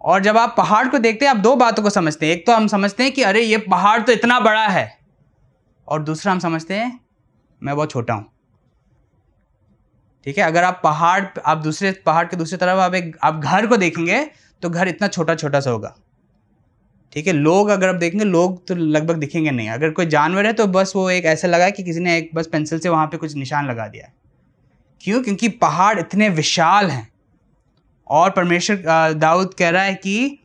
और 0.00 0.22
जब 0.22 0.36
आप 0.36 0.54
पहाड़ 0.56 0.86
को 0.88 0.98
देखते 0.98 1.24
हैं, 1.24 1.30
आप 1.30 1.38
दो 1.38 1.54
बातों 1.56 1.82
को 1.82 1.90
समझते 1.90 2.26
हैं। 2.26 2.32
एक 2.32 2.46
तो 2.46 2.52
हम 2.52 2.66
समझते 2.66 3.02
हैं 3.02 3.12
कि 3.12 3.22
अरे, 3.22 3.40
ये 3.40 3.58
पहाड़ 3.58 4.00
तो 4.00 4.12
इतना 4.12 4.40
बड़ा 4.40 4.66
है। 4.68 4.98
और 5.88 6.02
दूसरा 6.02 6.32
हम 6.32 6.38
समझते 6.38 6.74
हैं, 6.74 7.00
मैं 7.62 7.76
बहुत 7.76 7.90
छोटा 7.90 8.14
हूँ। 8.14 8.26
ठीक 10.26 10.38
है? 10.38 10.44
अगर 10.44 10.64
आप 10.64 10.80
पहाड़, 10.84 11.24
आप 11.46 11.58
दूसरे, 11.58 11.92
पहाड़ 12.06 12.26
के 12.26 12.36
दूसरी 12.36 12.56
तरफ़ 12.58 12.78
आप 12.78 12.94
एक, 12.94 13.16
आप 13.22 13.34
घर 13.34 13.66
को 13.66 13.76
देखेंगे 13.76 14.20
तो 14.62 14.70
घर 14.70 14.88
इतना 14.88 15.08
छोटा 15.08 15.34
छोटा 15.34 15.60
सा 15.60 15.70
होगा। 15.70 15.94
ठीक 17.12 17.26
है, 17.26 17.32
लोग 17.32 17.68
अगर 17.68 17.88
आप 17.88 17.94
देखेंगे, 17.94 18.24
लोग 18.24 18.66
तो 18.68 18.74
लगभग 18.74 19.16
दिखेंगे 19.16 19.50
नहीं। 19.50 19.68
अगर 19.70 19.90
कोई 19.90 20.06
जानवर 20.06 20.46
है 20.46 20.52
तो 20.52 20.66
बस 20.68 20.92
वो 20.96 21.08
एक 21.10 21.24
ऐसा 21.24 21.48
लगा 21.48 21.68
कि 21.70 21.82
किसी 21.82 22.00
ने 22.00 22.16
एक 22.18 22.30
बस 22.34 22.46
पेंसिल 22.46 22.78
से 22.78 22.88
वहाँ 22.88 23.06
पे 23.06 23.16
कुछ 23.16 23.34
निशान 23.34 23.68
लगा 23.68 23.86
दिया 23.88 24.10
क्यों? 25.00 25.22
क्योंकि 25.22 25.48
पहाड़ 25.48 25.98
इतने 25.98 26.28
विशाल 26.30 26.90
हैं। 26.90 27.08
और 28.06 28.30
परमेश्वर 28.30 29.12
दाऊद 29.14 29.54
कह 29.54 29.70
रहा 29.70 29.82
है 29.82 29.94
कि 29.96 30.38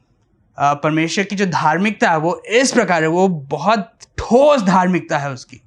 परमेश्वर 0.58 1.24
की 1.24 1.36
जो 1.36 1.46
धार्मिकता 1.46 2.10
है, 2.12 2.18
वो 2.18 2.42
इस 2.52 2.72
प्रकार 2.72 3.04
है, 3.04 3.08
वो 3.10 3.28
बहुत 3.28 3.92
ठोस 4.18 4.62
धार्मिकता 4.62 5.18
है 5.18 5.32
उसकी। 5.32 5.62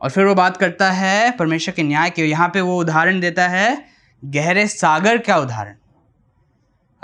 और 0.00 0.10
फिर 0.10 0.24
वो 0.24 0.34
बात 0.34 0.56
करता 0.56 0.90
है 0.92 1.30
परमेश्वर 1.30 1.74
के 1.74 1.82
न्याय 1.82 2.10
के। 2.10 2.24
यहाँ 2.24 2.48
पे 2.48 2.60
वो 2.60 2.78
उदाहरण 2.80 3.20
देता 3.20 3.48
है, 3.48 3.84
गहरे 4.22 4.66
सागर 4.68 5.18
का 5.18 5.36
उदाहरण। 5.38 5.76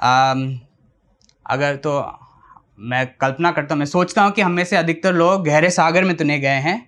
अगर 0.00 1.76
तो 1.76 1.92
मैं 2.82 3.06
कल्पना 3.20 3.50
करता 3.52 3.74
हूँ 3.74 3.78
मैं 3.78 3.86
सोचता 3.86 4.22
हूँ 4.22 4.32
कि 4.32 4.42
हम 4.42 4.52
में 4.52 4.64
से 4.64 4.76
अधिकतर 4.76 5.14
लोग 5.14 5.44
गहरे 5.44 5.70
सागर 5.70 6.04
में 6.04 6.16
तो 6.16 6.24
नहीं 6.24 6.40
गए 6.40 6.60
हैं। 6.60 6.86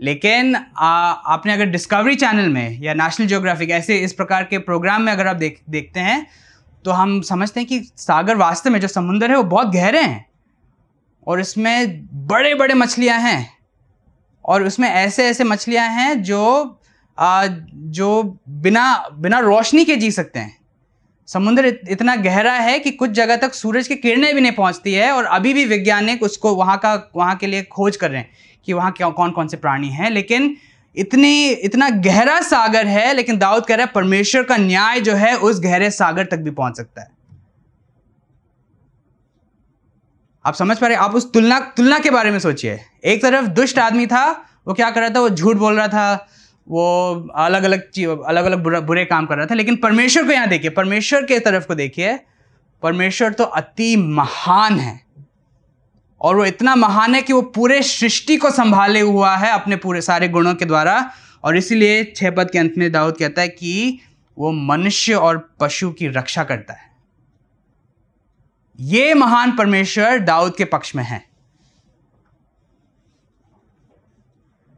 लेकिन 0.00 0.54
आ, 0.56 0.88
आपने 0.88 1.52
अगर 1.52 1.66
डिस्कवरी 1.66 2.14
चैनल 2.14 2.48
में 2.48 2.78
या 2.82 2.94
नेशनल 2.94 3.26
जियोग्राफिक 3.26 3.70
ऐसे 3.70 3.98
इस 3.98 4.12
प्रकार 4.12 4.44
के 4.44 4.58
प्रोग्राम 4.58 5.02
में 5.02 5.12
अगर 5.12 5.26
आप 5.26 5.36
देख 5.36 5.60
देखते 5.70 6.00
हैं 6.00 6.26
तो 6.84 6.90
हम 6.90 7.20
समझते 7.22 7.60
हैं 7.60 7.68
कि 7.68 7.80
सागर 7.96 8.36
वास्तव 8.36 8.70
में 8.70 8.80
जो 8.80 8.88
समुंदर 8.88 9.30
है 9.30 9.36
वो 9.36 9.42
बहुत 9.42 9.72
गहरे 9.72 10.02
हैं। 10.02 10.24
और 11.26 11.40
इसमें 11.40 12.08
बड़े 12.26 12.54
बड़े 12.54 12.74
मछलियाँ 12.74 13.18
हैं। 13.20 13.48
और 14.44 14.62
उसमें 14.62 14.88
ऐसे 14.88 15.26
ऐसे 15.26 15.44
मछलियाँ 15.44 15.88
हैं 15.88 16.22
जो 16.22 16.80
आ, 17.18 17.46
जो 17.72 18.38
बिना 18.48 19.08
बिना 19.12 19.38
रोशनी 19.38 19.84
के 19.84 19.96
जी 19.96 20.10
सकते 20.10 20.38
हैं। 20.38 20.56
समुद्र 21.26 21.78
इतना 21.88 22.16
गहरा 22.16 22.52
है 22.52 22.78
कि 22.78 22.90
कुछ 22.90 23.10
जगह 23.10 23.36
तक 23.36 23.54
सूरज 23.54 23.88
की 23.88 23.96
किरणें 23.96 24.34
भी 24.34 24.40
नहीं 24.40 24.52
पहुँचती 24.52 24.94
है 24.94 25.10
और 25.12 25.24
अभी 25.24 25.54
भी 25.54 25.64
वैज्ञानिक 25.64 26.22
उसको 26.22 26.54
वहाँ 26.54 26.78
का, 26.78 27.10
वहाँ 27.16 27.36
के 27.36 27.46
लिए 27.46 27.62
खोज 27.62 27.96
कर 27.96 28.10
रहे 28.10 28.20
हैं 28.20 28.30
कि 28.66 28.72
वहाँ 28.72 28.92
क्या 28.92 29.08
कौन 29.08 29.30
कौन 29.30 29.48
से 29.48 29.56
प्राणी 29.56 29.88
हैं। 29.88 30.10
लेकिन 30.10 30.56
इतनी, 30.96 31.48
इतना 31.48 31.90
गहरा 31.90 32.40
सागर 32.40 32.86
है, 32.86 33.14
लेकिन 33.14 33.38
दाऊद 33.38 33.66
कह 33.66 33.74
रहा 33.74 33.86
है 33.86 33.92
परमेश्वर 33.94 34.42
का 34.42 34.56
न्याय 34.56 35.00
जो 35.00 35.14
है 35.14 35.36
उस 35.36 35.60
गहरे 35.60 35.90
सागर 35.90 36.24
तक 36.24 36.36
भी 36.36 36.50
पहुँच 36.50 36.76
सकता 36.76 37.02
है। 37.02 37.08
आप 40.46 40.54
समझ 40.54 40.78
पा 40.78 40.86
रहे 40.86 40.96
आप 40.96 41.14
उस 41.14 41.32
तुलना 41.32 41.60
तुलना 41.60 41.98
के 41.98 42.10
बारे 42.10 42.30
में 42.30 42.38
सोचिए। 42.38 42.80
एक 43.04 43.22
तरफ़ 43.22 43.46
दुष्ट 43.46 43.78
आदमी 43.78 44.06
था, 44.06 44.30
वो 44.68 44.74
क्या 44.74 44.90
कर 44.90 45.00
रहा 45.00 45.10
था? 45.10 45.20
वो 45.20 45.30
झूठ 45.30 45.56
बोल 45.56 45.76
रहा 45.76 45.88
था। 45.88 46.28
वो 46.68 47.14
अलग 47.36 47.62
अलग 47.62 47.90
चीज़ 47.90 48.08
अलग 48.08 48.44
अलग 48.44 48.84
बुरा 48.86 49.04
काम 49.04 49.26
कर 49.26 49.36
रहा 49.36 49.46
था, 49.46 49.54
लेकिन 49.54 49.76
परमेश्वर 49.76 50.24
को 50.24 50.32
यहाँ 50.32 50.48
देखिए, 50.48 50.70
परमेश्वर 50.70 51.22
के 51.22 51.38
तरफ़ 51.38 51.66
को 51.66 51.74
देखिए, 51.74 52.18
परमेश्वर 52.82 53.32
तो 53.32 53.44
अति 53.44 53.96
महान 53.96 54.80
है। 54.80 55.00
और 56.20 56.36
वो 56.36 56.44
इतना 56.44 56.74
महान 56.74 57.14
है 57.14 57.22
कि 57.22 57.32
वो 57.32 57.42
पूरे 57.42 57.82
सृष्टि 57.82 58.36
को 58.36 58.50
संभाले 58.50 59.00
हुआ 59.00 59.36
है 59.36 59.52
अपने 59.52 59.76
पूरे 59.76 60.00
सारे 60.00 60.28
गुणों 60.28 60.54
के 60.54 60.64
द्वारा। 60.64 61.10
और 61.44 61.56
इसीलिए 61.56 62.12
छह 62.16 62.30
पद 62.30 62.50
के 62.50 62.58
अंत 62.58 62.72
में 62.78 62.92
दाऊद 62.92 63.16
कहता 63.18 63.42
है 63.42 63.48
कि 63.48 64.00
वो 64.38 64.52
मनुष्य 64.52 65.14
और 65.14 65.56
पशु 65.60 65.90
की 65.90 66.08
रक्षा 66.08 66.44
करता 66.44 66.74
है। 66.74 66.90
ये 68.80 69.14
महान 69.14 69.56
परमेश्वर 69.56 70.18
दाऊद 70.18 70.56
के 70.56 70.64
पक्ष 70.64 70.94
में 70.96 71.04
है। 71.04 71.33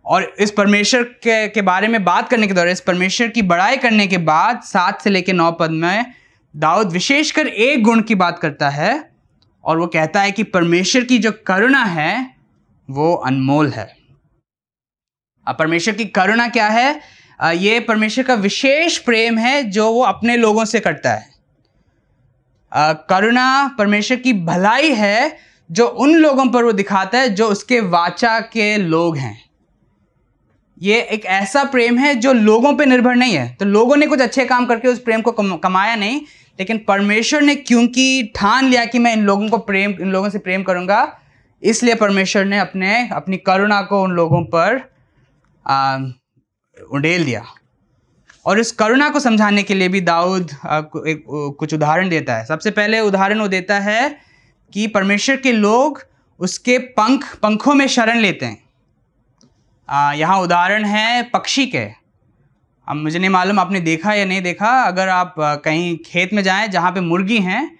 और 0.06 0.34
इस 0.40 0.50
परमेश्वर 0.50 1.02
के 1.02 1.48
के 1.48 1.62
बारे 1.62 1.88
में 1.88 2.04
बात 2.04 2.28
करने 2.28 2.46
के 2.46 2.54
दौरान, 2.54 2.70
इस 2.70 2.80
परमेश्वर 2.80 3.28
की 3.28 3.42
बड़ाई 3.42 3.76
करने 3.76 4.06
के 4.06 4.18
बाद 4.18 4.60
सात 4.62 5.00
से 5.02 5.10
लेकर 5.10 5.32
नौ 5.32 5.50
पद 5.52 5.70
में 5.70 6.12
दाऊद 6.54 6.92
विशेषकर 6.92 7.46
एक 7.46 7.82
गुण 7.82 8.02
की 8.02 8.14
बात 8.14 8.38
करता 8.38 8.68
है 8.68 8.92
और 9.64 9.78
वो 9.78 9.86
कहता 9.86 10.20
है 10.22 10.32
कि 10.32 10.42
परमेश्वर 10.42 11.04
की 11.04 11.18
जो 11.18 11.32
करुणा 11.46 11.82
है, 11.84 12.34
वो 12.88 13.14
अनमोल 13.14 13.70
है। 13.70 13.94
अब 15.46 15.56
परमेश्वर 15.58 15.94
की 15.94 16.04
करुणा 16.04 16.48
क्या 16.48 16.68
है? 16.68 17.00
ये 17.40 17.80
परमेश्वर 17.80 18.24
का 18.24 18.34
विशेष 18.34 18.98
प्रेम 18.98 19.38
है 19.38 19.62
जो 19.62 19.90
वो 19.92 20.02
अपने 20.02 20.36
लोगों 20.36 20.64
से 20.64 20.80
करता 20.80 21.14
है। 21.14 21.28
करुणा 23.10 23.74
परमेश्वर 23.78 24.16
की 24.16 24.32
भलाई 24.44 24.90
है 24.92 25.36
जो 25.70 25.86
उन 25.86 26.14
लोगों 26.14 26.46
पर 26.48 26.64
वो 26.64 26.72
दिखाता 26.72 27.18
है 27.18 27.28
जो 27.28 27.48
उसके 27.48 27.80
वाचा 27.80 28.38
के 28.40 28.76
लोग 28.76 29.16
हैं। 29.16 29.45
ये 30.78 31.00
एक 31.02 31.24
ऐसा 31.24 31.62
प्रेम 31.64 31.98
है 31.98 32.14
जो 32.14 32.32
लोगों 32.32 32.74
पे 32.76 32.86
निर्भर 32.86 33.14
नहीं 33.16 33.34
है। 33.34 33.52
तो 33.54 33.64
लोगों 33.64 33.96
ने 33.96 34.06
कुछ 34.06 34.20
अच्छे 34.20 34.44
काम 34.44 34.66
करके 34.66 34.88
उस 34.88 34.98
प्रेम 34.98 35.20
को 35.20 35.32
कम, 35.32 35.56
कमाया 35.56 35.94
नहीं 35.96 36.20
लेकिन 36.58 36.78
परमेश्वर 36.88 37.40
ने 37.42 37.54
क्योंकि 37.56 38.32
ठान 38.36 38.64
लिया 38.64 38.84
कि 38.84 38.98
मैं 38.98 39.12
इन 39.12 39.24
लोगों 39.24 39.48
को 39.48 39.58
प्रेम 39.60 39.94
इन 40.00 40.10
लोगों 40.12 40.28
से 40.30 40.38
प्रेम 40.38 40.62
करूँगा 40.62 41.00
इसलिए 41.62 41.94
परमेश्वर 41.94 42.44
ने 42.44 42.58
अपने 42.58 43.08
अपनी 43.12 43.36
करुणा 43.38 43.80
को 43.82 44.02
उन 44.02 44.10
लोगों 44.12 44.42
पर 44.54 44.76
उड़ेल 46.76 47.24
दिया। 47.24 47.42
और 48.46 48.58
इस 48.60 48.70
करुणा 48.72 49.08
को 49.08 49.20
समझाने 49.20 49.62
के 49.62 49.74
लिए 49.74 49.88
भी 49.88 50.00
दाऊद 50.02 50.50
कुछ 50.64 51.74
उदाहरण 51.74 52.08
देता 52.08 52.36
है। 52.36 52.44
सबसे 52.46 52.70
पहले 52.70 53.00
उदाहरण 53.00 53.40
वो 53.40 53.48
देता 53.48 53.78
है 53.80 54.18
कि 54.72 54.86
परमेश्वर 54.88 55.36
के 55.36 55.52
लोग 55.52 56.02
उसके 56.40 56.78
पंख 56.78 57.34
पंखों 57.36 57.74
में 57.74 57.86
शरण 57.88 58.18
लेते 58.18 58.46
हैं। 58.46 58.65
यहाँ 59.88 60.38
उदाहरण 60.40 60.84
है 60.84 61.22
पक्षी 61.30 61.66
के। 61.66 61.84
अब 62.88 62.96
मुझे 62.96 63.18
नहीं 63.18 63.30
मालूम 63.30 63.58
आपने 63.58 63.80
देखा 63.80 64.12
या 64.14 64.24
नहीं 64.24 64.42
देखा 64.42 64.70
अगर 64.82 65.08
आप 65.08 65.34
कहीं 65.64 65.96
खेत 66.06 66.32
में 66.32 66.42
जाएँ 66.42 66.68
जहाँ 66.68 66.90
पे 66.92 67.00
मुर्गी 67.00 67.38
हैं 67.40 67.70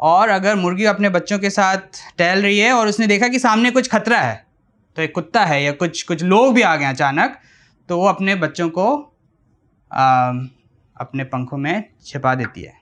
और 0.00 0.28
अगर 0.28 0.54
मुर्गी 0.54 0.84
अपने 0.84 1.08
बच्चों 1.08 1.38
के 1.38 1.50
साथ 1.50 2.00
टहल 2.18 2.42
रही 2.42 2.58
है 2.58 2.72
और 2.72 2.88
उसने 2.88 3.06
देखा 3.06 3.28
कि 3.28 3.38
सामने 3.38 3.70
कुछ 3.70 3.90
खतरा 3.90 4.18
है 4.18 4.44
तो 4.96 5.02
एक 5.02 5.14
कुत्ता 5.14 5.44
है 5.44 5.62
या 5.62 5.72
कुछ 5.72 6.02
कुछ 6.02 6.22
लोग 6.22 6.54
भी 6.54 6.62
आ 6.62 6.74
गए 6.76 6.84
अचानक 6.84 7.38
तो 7.88 7.98
वो 7.98 8.06
अपने 8.06 8.34
बच्चों 8.34 8.68
को 8.68 8.86
आ, 9.90 10.32
अपने 10.96 11.24
पंखों 11.24 11.56
में 11.58 11.84
छिपा 12.04 12.34
देती 12.34 12.62
है। 12.62 12.72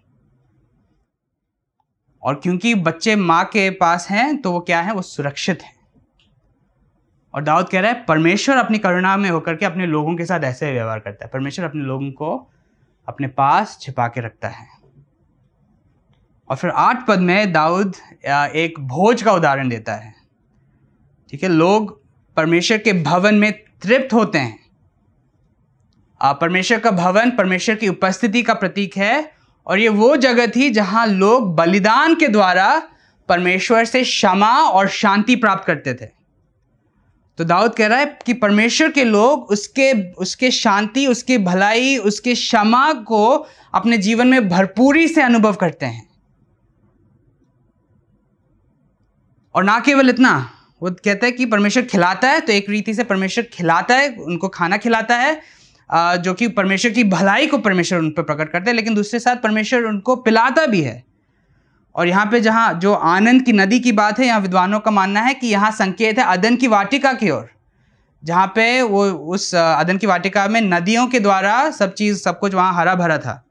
और 2.22 2.34
क्योंकि 2.34 2.74
बच्चे 2.74 3.16
माँ 3.16 3.44
के 3.44 3.68
पास 3.70 4.06
हैं 4.10 4.36
तो 4.36 4.52
वो 4.52 4.60
क्या 4.60 4.80
है? 4.80 4.92
वो 4.94 5.02
सुरक्षित 5.02 5.62
हैं। 5.62 5.73
और 7.34 7.42
दाऊद 7.42 7.68
कह 7.68 7.80
रहा 7.80 7.90
है, 7.90 8.04
परमेश्वर 8.04 8.56
अपनी 8.56 8.78
करुणा 8.78 9.16
में 9.16 9.30
होकर 9.30 9.56
के 9.56 9.66
अपने 9.66 9.86
लोगों 9.86 10.14
के 10.16 10.24
साथ 10.24 10.40
ऐसे 10.40 10.72
व्यवहार 10.72 10.98
करता 10.98 11.24
है। 11.24 11.30
परमेश्वर 11.34 11.64
अपने 11.64 11.82
लोगों 11.82 12.10
को 12.10 12.50
अपने 13.08 13.28
पास 13.28 13.78
छिपा 13.80 14.06
के 14.08 14.20
रखता 14.20 14.48
है। 14.48 14.66
और 16.50 16.56
फिर 16.56 16.70
आठ 16.70 17.06
पद 17.06 17.18
में 17.18 17.52
दाऊद 17.52 17.96
एक 18.26 18.80
भोज 18.80 19.22
का 19.22 19.32
उदाहरण 19.32 19.68
देता 19.68 19.94
है। 19.94 20.14
ठीक 21.30 21.42
है, 21.42 21.48
लोग 21.48 22.00
परमेश्वर 22.36 22.78
के 22.78 22.92
भवन 23.02 23.34
में 23.34 23.52
तृप्त 23.82 24.12
होते 24.12 24.38
हैं। 24.38 24.64
परमेश्वर 26.20 26.80
का 26.80 26.90
भवन, 26.90 27.30
परमेश्वर 27.30 27.74
की 27.74 27.88
उपस्थिति 27.88 28.42
का 28.42 28.54
प्रतीक 28.54 28.96
है 28.96 29.32
और 29.66 29.78
ये 29.78 29.88
वो 29.88 30.16
जगह 30.16 30.46
थी 30.46 30.70
जहाँ 30.70 31.06
लोग 31.06 31.54
बलिदान 31.56 32.14
के 32.14 32.28
द्वारा 32.28 32.82
परमेश्वर 33.28 33.84
से 33.84 34.02
क्षमा 34.02 34.56
और 34.60 34.88
शांति 34.88 35.36
प्राप्त 35.36 35.66
करते 35.66 35.94
थे। 35.94 36.23
तो 37.38 37.44
दाऊद 37.44 37.74
कह 37.74 37.86
रहा 37.86 37.98
है 37.98 38.06
कि 38.26 38.32
परमेश्वर 38.34 38.90
के 38.90 39.04
लोग 39.04 39.50
उसके 39.50 39.92
उसके 40.14 40.50
शांति, 40.50 41.06
उसकी 41.06 41.38
भलाई, 41.38 41.96
उसके 41.98 42.34
क्षमा 42.34 42.92
को 43.02 43.24
अपने 43.74 43.98
जीवन 43.98 44.26
में 44.26 44.48
भरपूरी 44.48 45.06
से 45.08 45.22
अनुभव 45.22 45.54
करते 45.54 45.86
हैं। 45.86 46.08
और 49.54 49.64
ना 49.64 49.78
केवल 49.80 50.08
इतना, 50.10 50.50
वो 50.82 50.90
कहता 51.04 51.26
है 51.26 51.32
कि 51.32 51.46
परमेश्वर 51.46 51.82
खिलाता 51.84 52.30
है 52.30 52.40
तो 52.40 52.52
एक 52.52 52.70
रीति 52.70 52.94
से 52.94 53.04
परमेश्वर 53.04 53.44
खिलाता 53.52 53.96
है, 53.96 54.08
उनको 54.10 54.48
खाना 54.48 54.76
खिलाता 54.76 55.16
है 55.16 55.40
जो 55.90 56.34
कि 56.34 56.48
परमेश्वर 56.50 56.90
की 56.90 57.04
भलाई 57.06 57.46
को 57.46 57.58
परमेश्वर 57.58 57.98
उन 57.98 58.10
पर 58.10 58.22
प्रकट 58.22 58.50
करता 58.52 58.70
है, 58.70 58.76
लेकिन 58.76 58.94
दूसरे 58.94 59.20
साथ 59.20 59.36
परमेश्वर 59.36 59.84
उनको 59.84 60.16
पिलाता 60.18 60.66
भी 60.66 60.80
है। 60.80 61.02
और 61.94 62.08
यहाँ 62.08 62.26
पे 62.26 62.40
जहाँ 62.40 62.72
जो 62.74 62.92
आनंद 62.92 63.42
की 63.42 63.52
नदी 63.52 63.78
की 63.80 63.92
बात 63.92 64.18
है, 64.18 64.26
यहाँ 64.26 64.40
विद्वानों 64.40 64.80
का 64.80 64.90
मानना 64.90 65.20
है 65.20 65.34
कि 65.34 65.46
यहाँ 65.46 65.70
संकेत 65.72 66.18
है 66.18 66.24
अदन 66.26 66.56
की 66.56 66.68
वाटिका 66.68 67.12
की 67.12 67.30
ओर, 67.30 67.48
जहाँ 68.22 68.46
पे 68.46 68.82
वो 68.82 69.04
उस 69.04 69.54
अदन 69.54 69.98
की 69.98 70.06
वाटिका 70.06 70.46
में 70.48 70.60
नदियों 70.62 71.06
के 71.06 71.20
द्वारा 71.20 71.70
सब 71.72 71.94
चीज़, 71.94 72.18
सब 72.18 72.38
कुछ 72.38 72.54
वहाँ 72.54 72.74
हरा 72.74 72.94
भरा 72.94 73.18
था। 73.18 73.42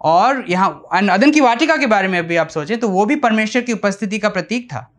और 0.00 0.44
यहाँ 0.48 0.82
अदन 1.10 1.30
की 1.30 1.40
वाटिका 1.40 1.76
के 1.76 1.86
बारे 1.86 2.08
में 2.08 2.18
अभी 2.18 2.36
आप 2.36 2.48
सोचें 2.48 2.78
तो 2.80 2.88
वो 2.88 3.04
भी 3.06 3.16
परमेश्वर 3.18 3.62
की 3.62 3.72
उपस्थिति 3.72 4.18
का 4.18 4.28
प्रतीक 4.28 4.66
था। 4.72 4.90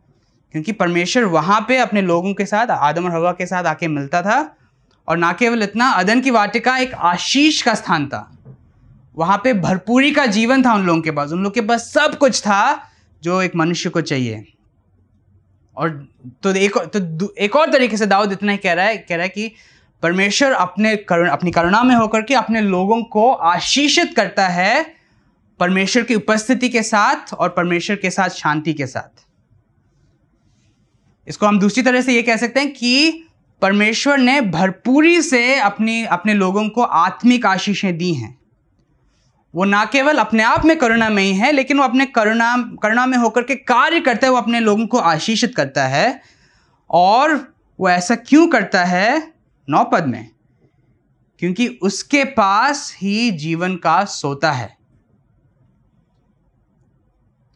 क्योंकि 0.54 0.72
परमेश्वर 0.74 1.24
वहाँ 1.26 1.60
पे 1.68 1.78
अपने 1.78 2.02
लोगों 2.02 2.34
के 2.34 2.46
साथ, 2.46 2.68
आदम 2.68 3.06
और 3.06 3.12
हवा 3.12 3.32
के 3.32 3.46
साथ 3.46 3.64
आके 3.66 3.88
मिलता 3.88 4.22
था, 4.22 4.56
और 5.08 5.18
ना 5.18 5.32
केवल 5.34 5.64
इतना, 5.64 5.90
अदन 5.90 6.22
की 6.22 6.32
वाटिका 6.32 6.78
एक 6.78 6.94
आशीष 6.94 7.62
का 7.62 7.74
स्थान 7.74 8.06
था। 8.08 8.20
वहाँ 9.18 9.38
पे 9.38 9.54
भरपूरी 9.54 10.12
का 10.12 10.26
जीवन 10.26 10.64
था 10.64 10.74
उन 10.74 10.86
लोगों 10.86 11.02
के 11.02 11.12
पास। 11.12 11.32
उन 11.32 11.38
लोगों 11.38 11.52
के 11.52 11.62
पास 11.62 11.92
सब 11.94 12.18
कुछ 12.18 12.42
था 12.42 12.90
जो 13.24 13.42
एक 13.42 13.56
मनुष्य 13.56 13.90
को 13.90 14.02
चाहिए। 14.02 14.46
और 15.78 15.90
तो 16.44 16.54
एक 16.54 16.78
तो 16.96 17.34
एक 17.36 17.56
और 17.56 17.72
तरीके 17.72 17.98
से 17.98 18.06
दाऊद 18.06 18.32
इतना 18.32 18.52
ही 18.52 18.58
कह 18.58 18.74
रहा 18.74 18.86
है, 18.86 18.98
कह 18.98 19.16
रहा 19.16 19.24
है 19.24 19.30
कि 19.30 19.52
परमेश्वर 20.04 20.52
अपने 20.52 20.96
करुण, 20.96 21.30
अपनी 21.30 21.52
करुणा 21.52 21.84
में 21.84 21.96
होकर 21.96 22.22
के 22.22 22.34
अपने 22.34 22.62
लोगों 22.62 23.04
को 23.04 23.32
आशीषित 23.32 24.16
करता 24.16 24.48
है 24.48 24.96
परमेश्वर 25.60 26.04
की 26.04 26.16
उपस्थिति 26.16 26.70
के 26.70 26.84
साथ 26.84 27.34
और 27.34 27.50
परमेश्वर 27.50 27.96
के 27.96 28.10
साथ 28.10 28.30
शांति 28.30 28.74
के 28.74 28.88
साथ। 28.88 29.24
इसको 31.28 31.46
हम 31.46 31.60
दूसरी 31.60 31.84
तरह 31.84 32.02
से 32.02 32.14
ये 32.14 32.22
कह 32.22 32.38
सकते 32.38 32.60
हैं 32.60 32.74
कि 32.74 33.24
परमेश्वर 33.62 34.18
ने 34.18 34.42
भरपूरी 34.42 35.22
से 35.22 35.60
अपनी, 35.60 36.04
अपने 36.06 36.34
लोगों 36.34 36.68
को 36.70 36.82
आत्मिक 36.82 37.46
आशीषें 37.46 37.98
दी 37.98 38.14
हैं। 38.14 38.38
वो 39.56 39.66
ना 39.66 39.86
केवल 39.86 40.18
अपने 40.18 40.44
आप 40.44 40.66
में 40.66 40.78
करुणा 40.78 41.10
में 41.10 41.24
ही 41.24 41.34
है, 41.34 41.52
लेकिन 41.52 41.78
वो 41.78 41.84
अपने 41.84 42.06
करुणा 42.06 42.58
करुणा 42.84 43.06
में 43.06 43.18
होकर 43.18 43.44
के 43.44 43.56
कार्य 43.56 44.00
करता 44.00 44.28
है 44.28 44.32
वो 44.32 44.38
अपने 44.38 44.60
लोगों 44.60 44.88
को 44.88 44.98
आशीषित 44.98 45.56
करता 45.56 45.88
है। 45.88 46.22
और 46.90 47.56
वो 47.80 47.90
ऐसा 47.90 48.16
क्यों 48.16 48.48
करता 48.48 48.86
है? 48.86 49.34
नौपद 49.70 50.06
में। 50.08 50.30
क्योंकि 51.40 51.68
उसके 51.68 52.24
पास 52.24 52.96
ही 53.02 53.32
जीवन 53.32 53.76
का 53.76 54.06
सोता 54.06 54.52
है। 54.52 54.78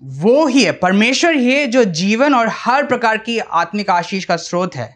वो 0.03 0.47
ही 0.47 0.63
है, 0.63 0.71
परमेश्वर 0.71 1.35
ही 1.35 1.53
है 1.53 1.67
जो 1.67 1.83
जीवन 1.83 2.35
और 2.35 2.49
हर 2.51 2.85
प्रकार 2.85 3.17
की 3.17 3.39
आत्मिक 3.39 3.89
आशीष 3.89 4.25
का 4.25 4.35
स्रोत 4.35 4.75
है। 4.75 4.95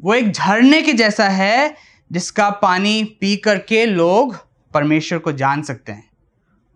वो 0.00 0.14
एक 0.14 0.32
झरने 0.32 0.82
के 0.82 0.92
जैसा 0.92 1.28
है, 1.28 1.74
जिसका 2.12 2.50
पानी 2.50 3.04
पी 3.04 3.36
करके 3.36 3.86
लोग 3.86 4.49
परमेश्वर 4.74 5.18
को 5.18 5.32
जान 5.34 5.62
सकते 5.62 5.92
हैं 5.92 6.08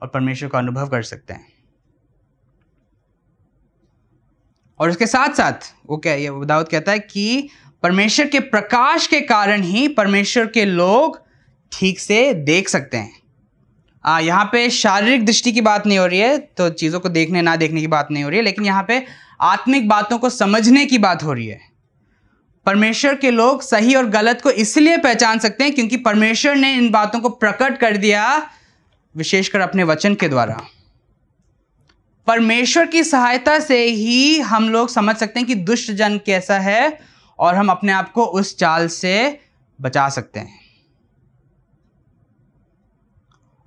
और 0.02 0.08
परमेश्वर 0.08 0.48
का 0.48 0.58
अनुभव 0.58 0.88
कर 0.88 1.02
सकते 1.02 1.32
हैं। 1.32 1.52
और 4.80 4.90
उसके 4.90 5.06
साथ 5.06 5.34
साथ 5.34 5.72
वो 5.86 5.96
क्या 5.96 6.14
ये 6.14 6.30
दाऊद 6.46 6.68
कहता 6.68 6.92
है 6.92 6.98
कि 7.00 7.48
परमेश्वर 7.82 8.26
के 8.26 8.40
प्रकाश 8.40 9.06
के 9.06 9.20
कारण 9.22 9.62
ही 9.62 9.86
परमेश्वर 9.88 10.46
के 10.46 10.64
लोग 10.64 11.20
ठीक 11.72 11.98
से 11.98 12.32
देख 12.34 12.68
सकते 12.68 12.96
हैं। 12.96 13.12
आ, 14.04 14.18
यहाँ 14.20 14.44
पे 14.44 14.68
शारीरिक 14.70 15.24
दृष्टि 15.26 15.52
की 15.52 15.60
बात 15.60 15.86
नहीं 15.86 15.98
हो 15.98 16.06
रही 16.06 16.18
है 16.20 16.38
तो 16.38 16.68
चीज़ों 16.70 17.00
को 17.00 17.08
देखने 17.08 17.42
ना 17.42 17.54
देखने 17.56 17.80
की 17.80 17.86
बात 17.88 18.08
नहीं 18.10 18.24
हो 18.24 18.30
रही 18.30 18.38
है 18.38 18.44
लेकिन 18.44 18.66
यहाँ 18.66 18.84
पे 18.88 19.04
आत्मिक 19.42 19.88
बातों 19.88 20.18
को 20.18 20.30
समझने 20.30 20.84
की 20.86 20.98
बात 20.98 21.22
हो 21.22 21.32
रही 21.32 21.46
है। 21.46 21.60
परमेश्वर 22.66 23.14
के 23.14 23.30
लोग 23.30 23.62
सही 23.62 23.94
और 23.94 24.06
गलत 24.06 24.40
को 24.40 24.50
इसलिए 24.50 24.98
पहचान 24.98 25.38
सकते 25.38 25.64
हैं 25.64 25.74
क्योंकि 25.74 25.96
परमेश्वर 25.96 26.56
ने 26.56 26.72
इन 26.74 26.90
बातों 26.90 27.20
को 27.20 27.28
प्रकट 27.28 27.78
कर 27.78 27.96
दिया 27.96 28.50
विशेषकर 29.14 29.60
अपने 29.60 29.84
वचन 29.84 30.14
के 30.14 30.28
द्वारा। 30.28 30.60
परमेश्वर 32.26 32.86
की 32.86 33.04
सहायता 33.04 33.58
से 33.58 33.82
ही 33.84 34.40
हम 34.40 34.68
लोग 34.68 34.88
समझ 34.88 35.16
सकते 35.16 35.40
हैं 35.40 35.46
कि 35.46 35.54
दुष्ट 35.54 35.90
जन 35.92 36.18
कैसा 36.18 36.58
है 36.58 36.98
और 37.38 37.54
हम 37.54 37.68
अपने 37.68 37.92
आप 37.92 38.12
को 38.12 38.24
उस 38.24 38.56
चाल 38.56 38.88
से 38.88 39.40
बचा 39.78 40.08
सकते 40.08 40.40
हैं। 40.40 40.60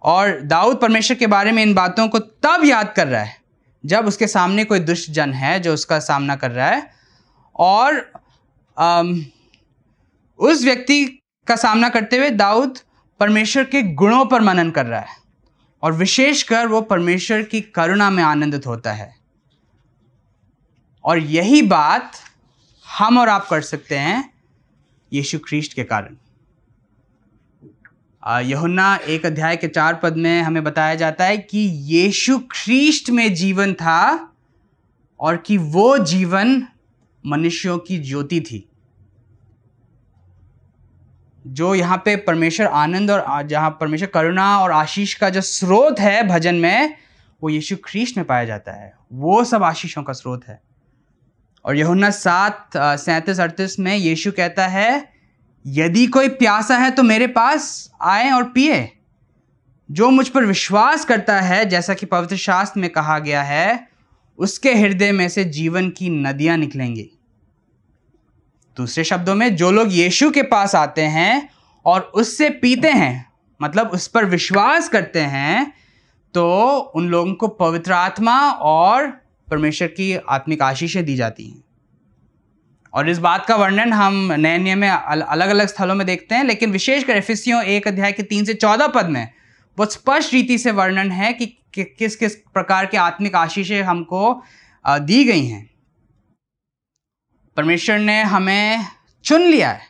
और 0.02 0.42
दाऊद 0.42 0.78
परमेश्वर 0.78 1.18
के 1.18 1.28
बारे 1.28 1.52
में 1.52 1.64
इन 1.64 1.74
बातों 1.74 2.08
को 2.08 2.20
तब 2.20 2.62
याद 2.66 2.94
कर 2.96 3.08
रहा 3.08 3.22
है 3.22 3.36
जब 3.84 4.08
उसके 4.08 4.28
सामने 4.28 4.64
कोई 4.64 4.80
दुष्ट 4.80 5.12
जन 5.12 5.34
है 5.34 5.60
जो 5.60 5.74
उसका 5.74 6.00
सामना 6.00 6.36
कर 6.36 6.52
रहा 6.52 6.68
है 6.68 6.92
और 7.56 8.12
उस 8.78 10.64
व्यक्ति 10.64 11.06
का 11.48 11.56
सामना 11.56 11.90
करते 11.90 12.18
हुए 12.18 12.30
दाऊद 12.30 12.80
परमेश्वर 13.20 13.64
के 13.64 13.82
गुणों 13.94 14.26
पर 14.26 14.42
मनन 14.42 14.70
कर 14.72 14.86
रहा 14.86 15.00
है 15.00 15.16
और 15.84 15.94
विशेषकर 15.94 16.68
वो 16.68 16.82
परमेश्वर 16.82 17.42
की 17.44 17.62
करुणा 17.62 18.10
में 18.10 18.24
आनंदित 18.24 18.68
होता 18.68 18.92
है। 18.94 19.16
और 21.04 21.18
यही 21.18 21.62
बात 21.62 22.12
हम 22.86 23.18
और 23.18 23.30
आप 23.30 23.48
कर 23.50 23.62
सकते 23.62 23.98
हैं 23.98 24.34
यीशु 25.12 25.40
ख्रीस्ट 25.40 25.74
के 25.74 25.84
कारण। 25.84 26.16
यहुन्ना 28.46 28.96
एक 28.96 29.26
अध्याय 29.26 29.58
के 29.58 29.68
चार 29.68 29.96
पद 29.96 30.18
में 30.18 30.42
हमें 30.42 30.64
बताया 30.64 30.96
जाता 30.96 31.26
है 31.26 31.38
कि 31.38 31.60
यीशु 31.94 32.38
ख्रीस्ट 32.52 33.10
में 33.10 33.34
जीवन 33.34 33.74
था 33.74 34.34
और 35.20 35.38
कि 35.38 35.58
वो 35.58 35.98
जीवन 35.98 36.68
मनुष्यों 37.26 37.78
की 37.78 37.98
ज्योति 38.00 38.42
थी। 38.42 38.70
जो 41.48 41.76
यहाँ 41.76 42.02
पे 42.06 42.16
परमेश्वर 42.16 42.66
आनंद 42.66 43.12
और 43.12 43.48
जहाँ 43.48 43.70
परमेश्वर 43.82 44.08
करुणा 44.08 44.60
और 44.60 44.72
आशीष 44.72 45.14
का 45.14 45.30
जो 45.30 45.42
स्रोत 45.42 46.00
है 46.00 46.28
भजन 46.28 46.56
में, 46.56 46.98
वो 47.44 47.50
यीशु 47.50 47.76
ख्रीस्ट 47.86 48.18
में 48.18 48.26
पाया 48.26 48.46
जाता 48.46 48.72
है। 48.72 48.94
वो 49.14 49.44
सब 49.44 49.64
आशीषों 49.64 50.04
का 50.04 50.14
स्रोत 50.14 50.42
है। 50.48 50.62
और 51.66 51.78
यहुन्ना 51.78 52.10
सात 52.10 52.70
सैंतीस, 52.78 53.40
अड़तीस 53.40 53.80
में 53.80 53.96
यीशु 53.96 54.32
कहता 54.32 54.68
है, 54.68 55.10
यदि 55.66 56.08
कोई 56.08 56.30
प्यासा 56.30 56.78
है 56.78 56.92
तो 56.92 57.04
मेरे 57.04 57.28
पास 57.28 57.92
आए 58.02 58.30
और 58.32 58.44
पिए। 58.44 58.92
जो 59.92 60.10
मुझ 60.10 60.28
पर 60.30 60.46
विश्वास 60.46 61.06
करता 61.06 61.42
है, 61.42 61.66
जैसा 61.66 61.94
कि 61.94 62.06
पवित्र 62.06 62.36
शास्त्र 62.36 62.80
में 62.80 62.90
कहा 62.90 63.20
गया 63.20 63.44
है 63.44 63.88
उसके 64.40 64.74
हृदय 64.74 65.12
में 65.12 65.28
से 65.30 65.44
जीवन 65.44 65.90
की 65.90 66.10
नदियाँ 66.10 66.58
निकलेंगी। 66.58 67.10
दूसरे 68.78 69.04
शब्दों 69.04 69.36
में, 69.36 69.56
जो 69.56 69.72
लोग 69.72 69.94
यीशु 69.94 70.30
के 70.32 70.42
पास 70.46 70.76
आते 70.76 71.02
हैं 71.02 71.50
और 71.86 72.02
उससे 72.16 72.50
पीते 72.56 72.90
हैं 72.90 73.26
मतलब 73.60 73.88
उस 73.88 74.08
पर 74.08 74.26
विश्वास 74.26 74.90
करते 74.90 75.20
हैं 75.20 75.72
तो 76.34 76.46
उन 76.96 77.08
लोगों 77.10 77.34
को 77.34 77.48
पवित्र 77.48 77.92
आत्मा 77.92 78.40
और 78.52 79.08
परमेश्वर 79.48 79.88
की 79.88 80.16
आत्मिक 80.30 80.62
आशीषें 80.62 81.04
दी 81.06 81.16
जाती 81.16 81.48
हैं। 81.48 81.64
और 82.94 83.10
इस 83.10 83.18
बात 83.20 83.46
का 83.46 83.56
वर्णन 83.56 83.94
हम 83.94 84.32
नए 84.34 84.58
नियम 84.58 84.80
में 84.80 84.90
अलग 84.90 85.50
अलग 85.50 85.68
स्थलों 85.68 85.96
में 85.96 86.06
देखते 86.08 86.36
हैं, 86.36 86.44
लेकिन 86.44 86.72
विशेषकर 86.72 87.18
एफिसियों 87.18 87.64
एक 87.64 87.88
अध्याय 87.88 88.12
के 88.12 88.24
तीन 88.24 88.46
से 88.46 88.54
चौदह 88.54 88.88
पद 88.88 89.06
में 89.06 89.28
बहुत 89.78 89.94
स्पष्ट 89.94 90.34
रीति 90.34 90.58
से 90.58 90.72
वर्णन 90.72 91.12
है 91.12 91.34
कि, 91.34 91.46
किस 91.76 92.16
किस 92.16 92.36
प्रकार 92.36 92.86
के 92.86 92.98
आत्मिक 92.98 93.36
आशीषें 93.36 93.84
हमको 93.84 94.44
दी 94.88 95.24
गई 95.24 95.46
हैं। 95.46 95.70
परमेश्वर 97.58 98.00
ने 98.00 98.24
हमें 98.24 98.86
चुन 99.24 99.42
लिया 99.42 99.72
है। 99.72 99.82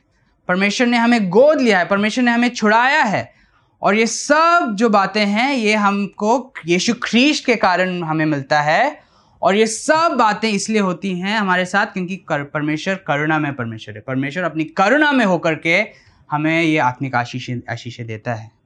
परमेश्वर 0.48 0.88
ने 0.88 0.98
हमें 0.98 1.30
गोद 1.30 1.62
लिया 1.62 1.80
है। 1.80 1.86
परमेश्वर 1.86 2.24
ने 2.24 2.32
हमें 2.32 2.50
छुड़ाया 2.50 3.04
है। 3.04 3.34
और 3.82 3.96
ये 3.96 4.08
सब 4.08 4.76
जो 4.80 4.90
बातें 4.90 5.26
हैं 5.26 5.54
ये 5.54 5.76
हमको 5.76 6.54
यीशु 6.66 6.94
ख्रीस्ट 7.04 7.46
के 7.46 7.56
कारण 7.56 8.04
हमें 8.04 8.26
मिलता 8.26 8.62
है। 8.62 9.02
और 9.42 9.56
ये 9.56 9.68
सब 9.68 10.16
बातें 10.20 10.50
इसलिए 10.50 10.82
होती 10.82 11.20
हैं 11.20 11.38
हमारे 11.38 11.66
साथ 11.66 11.86
क्योंकि 11.86 12.16
कर, 12.16 12.44
परमेश्वर 12.44 12.96
करुणा 12.96 13.40
में 13.40 13.56
परमेश्वर 13.56 13.96
है। 13.96 14.02
परमेश्वर 14.02 14.44
अपनी 14.44 14.64
करुणा 14.64 15.12
में 15.12 15.26
होकर 15.26 15.56
के 15.56 15.86
हमें 16.32 16.62
ये 16.62 16.78
आत्मिक 16.78 17.16
आशीष 17.16 17.50
आशीष 17.70 18.02
देता 18.02 18.34
है। 18.36 18.57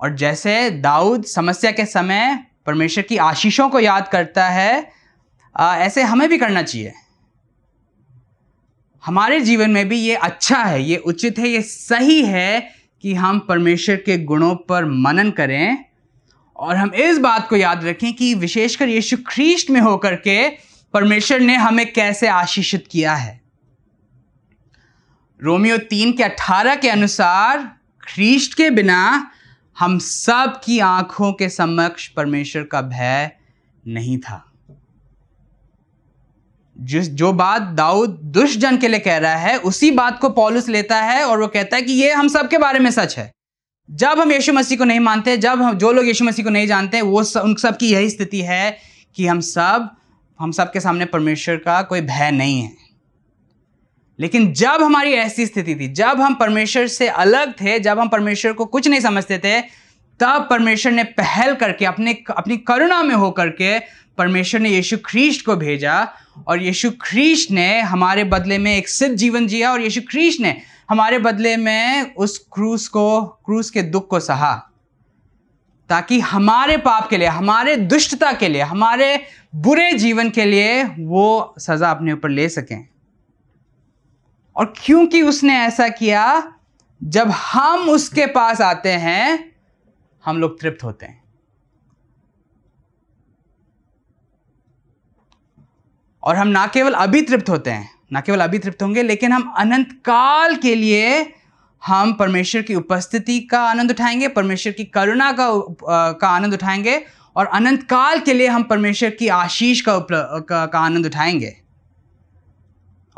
और 0.00 0.14
जैसे 0.14 0.70
दाऊद 0.70 1.24
समस्या 1.24 1.70
के 1.70 1.86
समय 1.86 2.46
परमेश्वर 2.66 3.04
की 3.04 3.16
आशीषों 3.16 3.68
को 3.68 3.80
याद 3.80 4.08
करता 4.08 4.48
है 4.48 4.92
आ, 5.56 5.76
ऐसे 5.76 6.02
हमें 6.02 6.28
भी 6.28 6.38
करना 6.38 6.62
चाहिए। 6.62 6.92
हमारे 9.06 9.40
जीवन 9.40 9.70
में 9.70 9.88
भी 9.88 10.00
ये 10.00 10.14
अच्छा 10.14 10.58
है 10.58 10.82
ये 10.82 10.96
उचित 10.96 11.38
है 11.38 11.48
ये 11.48 11.62
सही 11.62 12.22
है 12.22 12.70
कि 13.02 13.14
हम 13.14 13.38
परमेश्वर 13.38 13.96
के 13.96 14.18
गुणों 14.18 14.54
पर 14.56 14.84
मनन 14.84 15.30
करें 15.30 15.84
और 16.56 16.76
हम 16.76 16.94
इस 16.94 17.18
बात 17.18 17.48
को 17.48 17.56
याद 17.56 17.84
रखें 17.84 18.12
कि 18.14 18.34
विशेषकर 18.34 18.88
यीशु 18.88 19.16
ख्रीस्ट 19.26 19.70
में 19.70 19.80
होकर 19.80 20.14
के 20.14 20.48
परमेश्वर 20.94 21.40
ने 21.40 21.56
हमें 21.56 21.92
कैसे 21.92 22.28
आशीषित 22.28 22.88
किया 22.90 23.14
है। 23.14 23.40
रोमियो 25.42 25.78
तीन 25.78 26.12
के 26.12 26.22
अठारह 26.22 26.74
के 26.74 26.88
अनुसार 26.88 27.76
ख्रीस्ट 28.02 28.54
के 28.54 28.70
बिना 28.70 29.30
हम 29.78 29.98
सब 29.98 30.60
की 30.64 30.78
आँखों 30.78 31.32
के 31.32 31.48
समक्ष 31.48 32.08
परमेश्वर 32.08 32.62
का 32.62 32.82
भय 32.82 33.30
नहीं 33.86 34.18
था। 34.18 34.44
जिस 36.76 37.08
जो 37.10 37.32
बात 37.32 37.62
दाऊद 37.62 38.10
दुष्ट 38.10 38.58
जन 38.58 38.76
के 38.76 38.88
लिए 38.88 39.00
कह 39.00 39.16
रहा 39.16 39.36
है 39.36 39.56
उसी 39.58 39.90
बात 39.90 40.18
को 40.18 40.30
पॉलुस 40.30 40.68
लेता 40.68 41.00
है 41.02 41.24
और 41.24 41.40
वो 41.40 41.48
कहता 41.48 41.76
है 41.76 41.82
कि 41.82 41.92
ये 41.92 42.12
हम 42.12 42.28
सब 42.28 42.48
के 42.48 42.58
बारे 42.58 42.78
में 42.78 42.90
सच 42.90 43.18
है। 43.18 43.30
जब 43.90 44.20
हम 44.20 44.32
यीशु 44.32 44.52
मसीह 44.52 44.78
को 44.78 44.84
नहीं 44.84 45.00
मानते 45.00 45.36
जब 45.36 45.62
हम 45.62 45.78
जो 45.78 45.92
लोग 45.92 46.06
यीशु 46.06 46.24
मसीह 46.24 46.44
को 46.44 46.50
नहीं 46.50 46.66
जानते 46.66 47.00
वो 47.00 47.22
सब, 47.24 47.40
उन 47.40 47.54
सब 47.54 47.76
की 47.76 47.92
यही 47.92 48.10
स्थिति 48.10 48.42
है 48.42 48.76
कि 49.16 49.26
हम 49.26 49.40
सब 49.40 49.90
हम 50.40 50.52
सब 50.52 50.72
के 50.72 50.80
सामने 50.80 51.04
परमेश्वर 51.04 51.56
का 51.56 51.82
कोई 51.82 52.00
भय 52.00 52.30
नहीं 52.30 52.60
है। 52.62 52.87
लेकिन 54.20 54.52
जब 54.52 54.82
हमारी 54.82 55.12
ऐसी 55.12 55.46
स्थिति 55.46 55.74
थी, 55.74 55.88
जब 55.88 56.20
हम 56.20 56.34
परमेश्वर 56.34 56.86
से 56.86 57.08
अलग 57.08 57.52
थे, 57.52 57.78
जब 57.78 57.98
हम 57.98 58.08
परमेश्वर 58.08 58.52
को 58.52 58.64
कुछ 58.64 58.88
नहीं 58.88 59.00
समझते 59.00 59.38
थे, 59.38 59.60
तब 60.20 60.46
परमेश्वर 60.50 60.92
ने 60.92 61.04
पहल 61.04 61.54
करके, 61.54 61.84
अपने, 61.84 62.24
अपनी 62.36 62.56
करुणा 62.56 63.02
में 63.02 63.14
होकर 63.14 63.48
के 63.48 63.78
परमेश्वर 64.18 64.60
ने 64.60 64.70
यीशु 64.70 64.96
ख्रीस्ट 65.04 65.46
को 65.46 65.56
भेजा 65.56 66.12
और 66.46 66.62
यीशु 66.62 66.90
ख्रीस्ट 67.02 67.50
ने 67.50 67.80
हमारे 67.80 68.24
बदले 68.24 68.58
में 68.58 68.76
एक 68.76 68.88
सिद्ध 68.88 69.16
जीवन 69.16 69.46
जिया 69.46 69.72
और 69.72 69.80
यीशु 69.80 70.00
ख्रीस्ट 70.00 70.40
ने 70.40 70.62
हमारे 70.90 71.18
बदले 71.18 71.56
में 71.56 72.14
उस 72.14 72.38
क्रूस 72.52 72.88
को, 72.88 73.24
क्रूस 73.24 73.70
के 73.70 73.82
दुख 73.82 74.08
को 74.08 74.20
सहा 74.20 74.54
ताकि 75.88 76.20
हमारे 76.20 76.76
पाप 76.76 77.10
के 77.10 77.16
लिए, 77.16 77.28
हमारे 77.28 77.76
दुष्टता 77.76 78.32
के 78.32 78.48
लिए, 78.48 78.62
हमारे 78.62 79.24
बुरे 79.54 79.92
जीवन 79.92 80.30
के 80.30 80.44
लिए 80.44 80.82
वो 80.84 81.54
सज़ा 81.58 81.90
अपने 81.90 82.12
ऊपर 82.12 82.28
ले 82.28 82.48
सकें। 82.48 82.88
और 84.58 84.74
क्योंकि 84.76 85.22
उसने 85.22 85.58
ऐसा 85.58 85.88
किया 85.88 86.54
जब 87.02 87.30
हम 87.30 87.88
उसके 87.90 88.26
पास 88.26 88.60
आते 88.60 88.92
हैं 88.92 89.52
हम 90.24 90.38
लोग 90.38 90.60
तृप्त 90.60 90.84
होते 90.84 91.06
हैं। 91.06 91.22
और 96.22 96.36
हम 96.36 96.48
ना 96.48 96.66
केवल 96.66 96.92
अभी 96.92 97.22
तृप्त 97.22 97.50
होते 97.50 97.70
हैं 97.70 97.90
ना 98.12 98.20
केवल 98.20 98.40
अभी 98.40 98.58
तृप्त 98.58 98.82
होंगे 98.82 99.02
लेकिन 99.02 99.32
हम 99.32 99.54
अनंत 99.58 99.92
काल 100.04 100.56
के 100.56 100.74
लिए 100.74 101.34
हम 101.86 102.12
परमेश्वर 102.12 102.62
की 102.62 102.74
उपस्थिति 102.74 103.40
का 103.40 103.60
आनंद 103.60 103.90
उठाएँगे 103.90 104.28
परमेश्वर 104.28 104.72
की 104.72 104.84
करुणा 104.84 105.32
का 105.32 105.48
का 106.12 106.28
आनंद 106.28 106.54
उठाएँगे 106.54 107.04
और 107.36 107.46
अनंत 107.46 107.82
काल 107.82 108.20
के 108.20 108.32
लिए 108.32 108.46
हम 108.46 108.62
परमेश्वर 108.62 109.10
की 109.10 109.28
आशीष 109.28 109.80
का 109.80 109.98
का, 109.98 110.66
का 110.66 110.78
आनंद 110.78 111.06
उठाएँगे। 111.06 111.67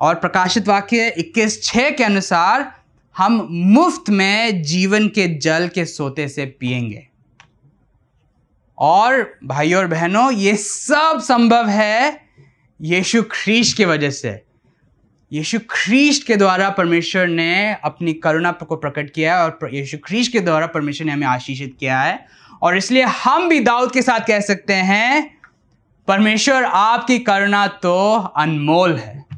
और 0.00 0.14
प्रकाशित 0.14 0.68
वाक्य 0.68 1.14
21 1.18 1.62
छः 1.62 1.90
के 1.90 2.04
अनुसार, 2.04 2.74
हम 3.16 3.48
मुफ़्त 3.50 4.10
में 4.10 4.62
जीवन 4.62 5.08
के 5.08 5.38
जल 5.38 5.68
के 5.68 5.84
सोते 5.84 6.28
से 6.28 6.46
पिएँगे 6.46 7.08
और 8.78 9.38
भाइयों 9.44 9.80
और 9.80 9.86
बहनों, 9.86 10.32
ये 10.32 10.56
सब 10.56 11.20
संभव 11.22 11.68
है 11.68 12.20
यीशु 12.82 13.22
ख्रीश 13.22 13.72
की 13.72 13.84
वजह 13.84 14.10
से। 14.10 14.42
यीशु 15.32 15.58
ख्रीस्ट 15.70 16.26
के 16.26 16.36
द्वारा 16.36 16.70
परमेश्वर 16.70 17.26
ने 17.26 17.76
अपनी 17.84 18.12
करुणा 18.12 18.52
को 18.52 18.76
प्रकट 18.76 19.10
किया 19.10 19.36
है 19.36 19.44
और 19.44 19.70
यीशु 19.74 19.98
ख्रीस्ट 19.98 20.32
के 20.32 20.40
द्वारा 20.40 20.66
परमेश्वर 20.66 21.06
ने 21.06 21.12
हमें 21.12 21.26
आशीषित 21.26 21.76
किया 21.80 22.00
है। 22.00 22.26
और 22.62 22.76
इसलिए 22.76 23.02
हम 23.02 23.48
भी 23.48 23.60
दाऊद 23.60 23.92
के 23.92 24.02
साथ 24.02 24.20
कह 24.20 24.40
सकते 24.40 24.72
हैं, 24.72 25.38
परमेश्वर 26.08 26.64
आपकी 26.64 27.18
करुणा 27.18 27.66
तो 27.66 28.14
अनमोल 28.36 28.96
है। 28.96 29.29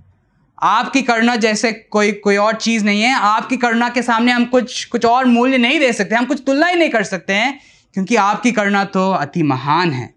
आपकी 0.62 1.02
करुणा 1.02 1.34
जैसे 1.36 1.72
कोई 1.72 2.12
कोई 2.14 2.36
और 2.36 2.54
चीज़ 2.56 2.84
नहीं 2.84 3.02
है। 3.02 3.14
आपकी 3.14 3.56
करुणा 3.56 3.88
के 3.88 4.02
सामने 4.02 4.32
हम 4.32 4.44
कुछ 4.44 4.84
कुछ 4.84 5.04
और 5.06 5.24
मूल्य 5.24 5.58
नहीं 5.58 5.80
दे 5.80 5.92
सकते 5.92 6.14
हम 6.14 6.26
कुछ 6.26 6.42
तुलना 6.46 6.66
ही 6.66 6.76
नहीं 6.76 6.90
कर 6.90 7.02
सकते 7.04 7.34
हैं 7.34 7.58
क्योंकि 7.94 8.16
आपकी 8.16 8.52
करुणा 8.52 8.84
तो 8.86 9.10
अति 9.12 9.42
महान 9.42 9.92
है। 9.92 10.14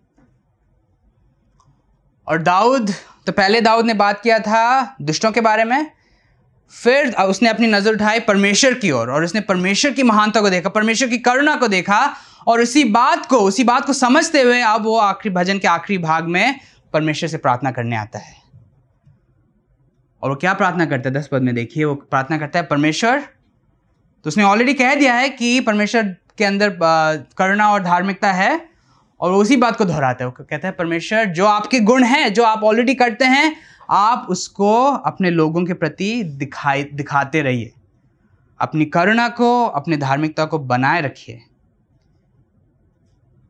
और 2.28 2.42
दाऊद 2.42 2.94
तो 3.28 3.32
पहले 3.32 3.62
दाऊद 3.62 3.86
ने 3.86 3.94
बात 3.94 4.22
किया 4.22 4.40
था 4.40 4.96
दुष्टों 5.02 5.32
के 5.32 5.42
बारे 5.42 5.64
में 5.64 5.92
फिर 6.74 7.12
उसने 7.14 7.50
अपनी 7.50 7.68
नज़र 7.68 7.94
उठाई 7.94 8.20
परमेश्वर 8.20 8.74
की 8.74 8.92
ओर 8.92 9.00
और, 9.00 9.12
और 9.12 9.24
उसने 9.24 9.42
परमेश्वर 9.42 9.92
की 9.92 10.04
महानता 10.04 10.42
को 10.42 10.50
देखा 10.50 10.70
परमेश्वर 10.70 11.10
की 11.10 11.18
करुणा 11.18 11.56
को 11.56 11.68
देखा 11.68 12.00
और 12.48 12.62
उसी 12.62 12.84
बात 12.84 13.26
को 13.26 13.40
उसी 13.40 13.64
बात 13.64 13.86
को 13.86 13.94
समझते 13.94 14.42
हुए 14.42 14.62
अब 14.62 14.84
वो 14.84 14.98
आखिरी 15.00 15.36
भजन 15.36 15.60
के 15.60 15.68
आखिरी 15.68 15.98
भाग 15.98 16.28
में 16.28 16.60
परमेश्वर 16.94 17.30
से 17.30 17.38
प्रार्थना 17.38 17.72
करने 17.72 17.96
आता 17.96 18.20
है। 18.20 18.45
और 20.26 20.32
वो 20.32 20.36
क्या 20.36 20.54
प्रार्थना 20.54 20.86
करता 20.86 21.10
है? 21.10 21.16
दस 21.16 21.28
पद 21.32 21.42
में 21.42 21.54
देखिए, 21.56 21.84
वो 21.86 21.96
प्रार्थना 21.96 22.38
करता 22.38 22.60
है, 22.60 22.66
परमेश्वर 22.66 23.20
तो 23.20 24.28
उसने 24.28 24.44
ऑलरेडी 24.44 24.74
कह 24.74 24.96
दिया 24.96 25.14
है 25.14 25.30
कि 25.30 25.60
परमेश्वर 25.60 26.04
के 26.38 26.46
अंदर 26.46 26.78
करुणा 27.38 27.70
और 27.72 27.84
धार्मिकता 27.84 28.32
है 28.32 28.70
और 29.20 29.32
उसी 29.32 29.58
बात 29.58 29.76
को 29.76 29.86
दोहराता 29.86 30.24
है। 30.24 30.30
वो 30.30 30.44
कहता 30.44 30.68
है, 30.68 30.72
परमेश्वर, 30.74 31.26
जो 31.26 31.46
आपके 31.46 31.80
गुण 31.80 32.04
हैं, 32.04 32.34
जो 32.34 32.44
आप 32.44 32.64
ऑलरेडी 32.64 32.96
करते 32.96 33.26
हैं, 33.26 33.56
आप 33.90 34.28
उसको 34.30 34.84
अपने 34.84 35.30
लोगों 35.30 35.66
के 35.66 35.74
प्रति 35.74 36.24
दिखाई, 36.24 36.84
दिखाते 36.84 37.42
रहिए। 37.42 37.72
अपनी 38.60 38.86
करुणा 38.86 39.28
को, 39.30 39.66
अपनी 39.66 39.98
धार्मिकता 39.98 40.46
को 40.46 40.60
बनाए 40.60 41.02
रखिए। 41.02 41.42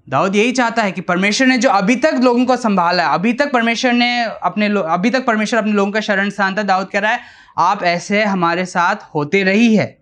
दाऊद 0.07 0.35
यही 0.35 0.51
चाहता 0.51 0.83
है 0.83 0.91
कि 0.91 1.01
परमेश्वर 1.01 1.47
ने 1.47 1.57
जो 1.57 1.69
अभी 1.69 1.95
तक 1.95 2.19
लोगों 2.23 2.45
को 2.45 2.55
संभाला 2.55 3.07
है, 3.07 3.13
अभी 3.13 3.33
तक 3.33 3.51
परमेश्वर 3.51 3.93
ने 3.93 4.23
अपने 4.23 4.67
अभी 4.67 5.09
तक 5.09 5.25
परमेश्वर 5.25 5.59
अपने 5.59 5.71
लोगों 5.71 5.91
का 5.91 5.99
शरण 5.99 6.29
स्थान 6.29 6.57
था, 6.57 6.63
दाऊद 6.63 6.89
कह 6.89 6.99
रहा 6.99 7.11
है, 7.11 7.19
आप 7.57 7.83
ऐसे 7.83 8.23
हमारे 8.23 8.65
साथ 8.65 8.95
होते 9.15 9.43
रही 9.43 9.75
है। 9.75 9.97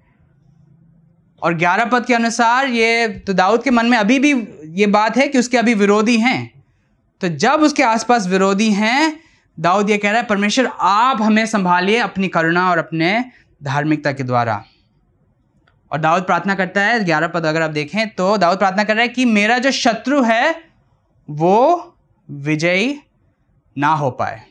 और 1.42 1.54
ग्यारह 1.54 1.86
पद 1.86 2.06
के 2.06 2.14
अनुसार 2.14 2.68
ये 2.68 3.08
तो 3.08 3.34
दाऊद 3.34 3.64
के 3.64 3.70
मन 3.70 3.86
में 3.86 3.98
अभी 3.98 4.20
भी 4.20 4.34
ये 4.74 4.88
बात 4.88 5.18
है 5.18 5.28
कि 5.28 5.40
उसके 5.40 5.58
अभी 5.58 5.74
विरोधी 5.74 6.18
हैं। 6.18 6.64
तो 7.22 7.28
जब 7.28 7.62
उसके 7.62 7.84
आसपास 7.84 8.28
विरोधी 8.28 8.72
हैं, 8.72 9.20
दाऊद 9.58 9.90
ये 9.90 9.98
कह 9.98 10.12
रहा 10.12 10.22
है, 10.22 10.26
परमेश्वर, 10.28 10.70
आप 10.80 11.22
हमें 11.22 11.46
संभालिए 11.46 11.98
अपनी 11.98 12.28
करुणा 12.28 12.70
और 12.70 12.78
अपने 12.78 13.26
धार्मिकता 13.64 14.12
के 14.12 14.24
द्वारा। 14.24 14.64
और 15.94 16.00
दाऊद 16.00 16.24
प्रार्थना 16.24 16.56
करता 16.56 16.82
है, 16.82 17.04
ग्यारह 17.06 17.28
पद 17.28 17.46
अगर 17.46 17.62
आप 17.62 17.70
देखें 17.70 18.10
तो 18.10 18.38
दाऊद 18.38 18.58
प्रार्थना 18.58 18.84
कर 18.84 18.94
रहा 18.94 19.02
है 19.02 19.08
कि 19.08 19.26
मेरा 19.26 19.58
जो 19.58 19.72
शत्रु 19.72 20.22
है, 20.24 20.64
वो 21.30 21.96
विजयी 22.32 23.00
ना 23.78 23.88
हो 23.88 24.10
पाए। 24.12 24.42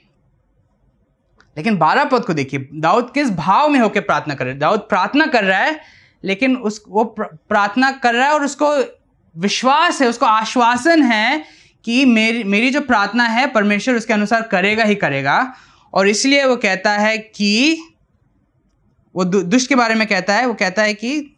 लेकिन 1.57 1.77
बारह 1.77 2.05
पद 2.05 2.25
को 2.25 2.35
देखिए, 2.35 2.69
दाऊद 2.75 3.11
किस 3.15 3.31
भाव 3.31 3.69
में 3.69 3.81
होकर 3.81 4.01
प्रार्थना 4.01 4.35
कर 4.35 4.45
रहे 4.45 4.55
दाऊद 4.55 4.81
प्रार्थना 4.81 5.27
कर 5.27 5.45
रहा 5.45 5.59
है, 5.59 5.81
लेकिन 6.25 6.57
उस, 6.57 6.83
वो 6.89 7.05
प्रार्थना 7.21 7.91
कर 7.91 8.15
रहा 8.15 8.27
है 8.27 8.33
और 8.33 8.45
उसको 8.45 9.01
विश्वास 9.37 10.03
है, 10.03 10.09
उसको 10.09 10.27
आश्वासन 10.27 11.03
है 11.03 11.45
कि 11.85 12.05
मेरी 12.05 12.45
मेरी 12.45 12.71
जो 12.71 12.81
प्रार्थना 12.81 13.25
है, 13.25 13.47
परमेश्वर 13.47 13.95
उसके 13.95 14.13
अनुसार 14.13 14.43
करेगा 14.43 14.85
ही 14.85 14.95
करेगा। 14.95 15.55
और 15.95 16.09
इसलिए 16.09 16.45
वो 16.45 16.57
कहता 16.57 16.91
है 16.91 17.19
कि 17.19 17.83
वो 19.15 19.25
दुष्ट 19.25 19.69
के 19.69 19.75
बारे 19.75 19.95
में 19.95 20.07
कहता 20.09 20.35
है, 20.35 20.47
वो 20.47 20.55
कहता 20.55 20.83
है 20.83 20.95
कि 20.95 21.35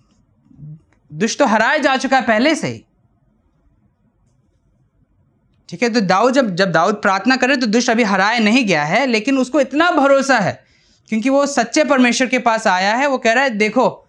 दुष्ट 1.11 1.39
तो 1.39 1.47
हराया 1.47 1.79
जा 1.79 1.97
चुका 1.97 2.17
है 2.17 2.27
पहले 2.27 2.55
से 2.55 2.69
ही। 2.69 2.85
ठीक 5.69 5.83
है 5.83 5.89
तो 5.91 6.01
दाऊद 6.03 6.35
जब 6.35 6.55
जब 6.55 6.73
दाऊद 6.73 6.95
प्रार्थना 6.95 7.37
करे 7.37 7.57
तो 7.57 7.67
दुष्ट 7.67 7.91
अभी 7.91 8.03
हराया 8.05 8.39
नहीं 8.39 8.65
गया 8.67 8.85
है, 8.85 9.07
लेकिन 9.07 9.39
उसको 9.39 9.61
इतना 9.61 9.91
भरोसा 9.91 10.39
है, 10.39 10.53
क्योंकि 11.09 11.29
वो 11.31 11.45
सच्चे 11.47 11.85
परमेश्वर 11.85 12.29
के 12.29 12.39
पास 12.39 12.67
आया 12.67 12.95
है, 12.95 13.07
वो 13.07 13.19
कह 13.19 13.33
रहा 13.33 13.45
है, 13.45 13.51
देखो, 13.51 14.07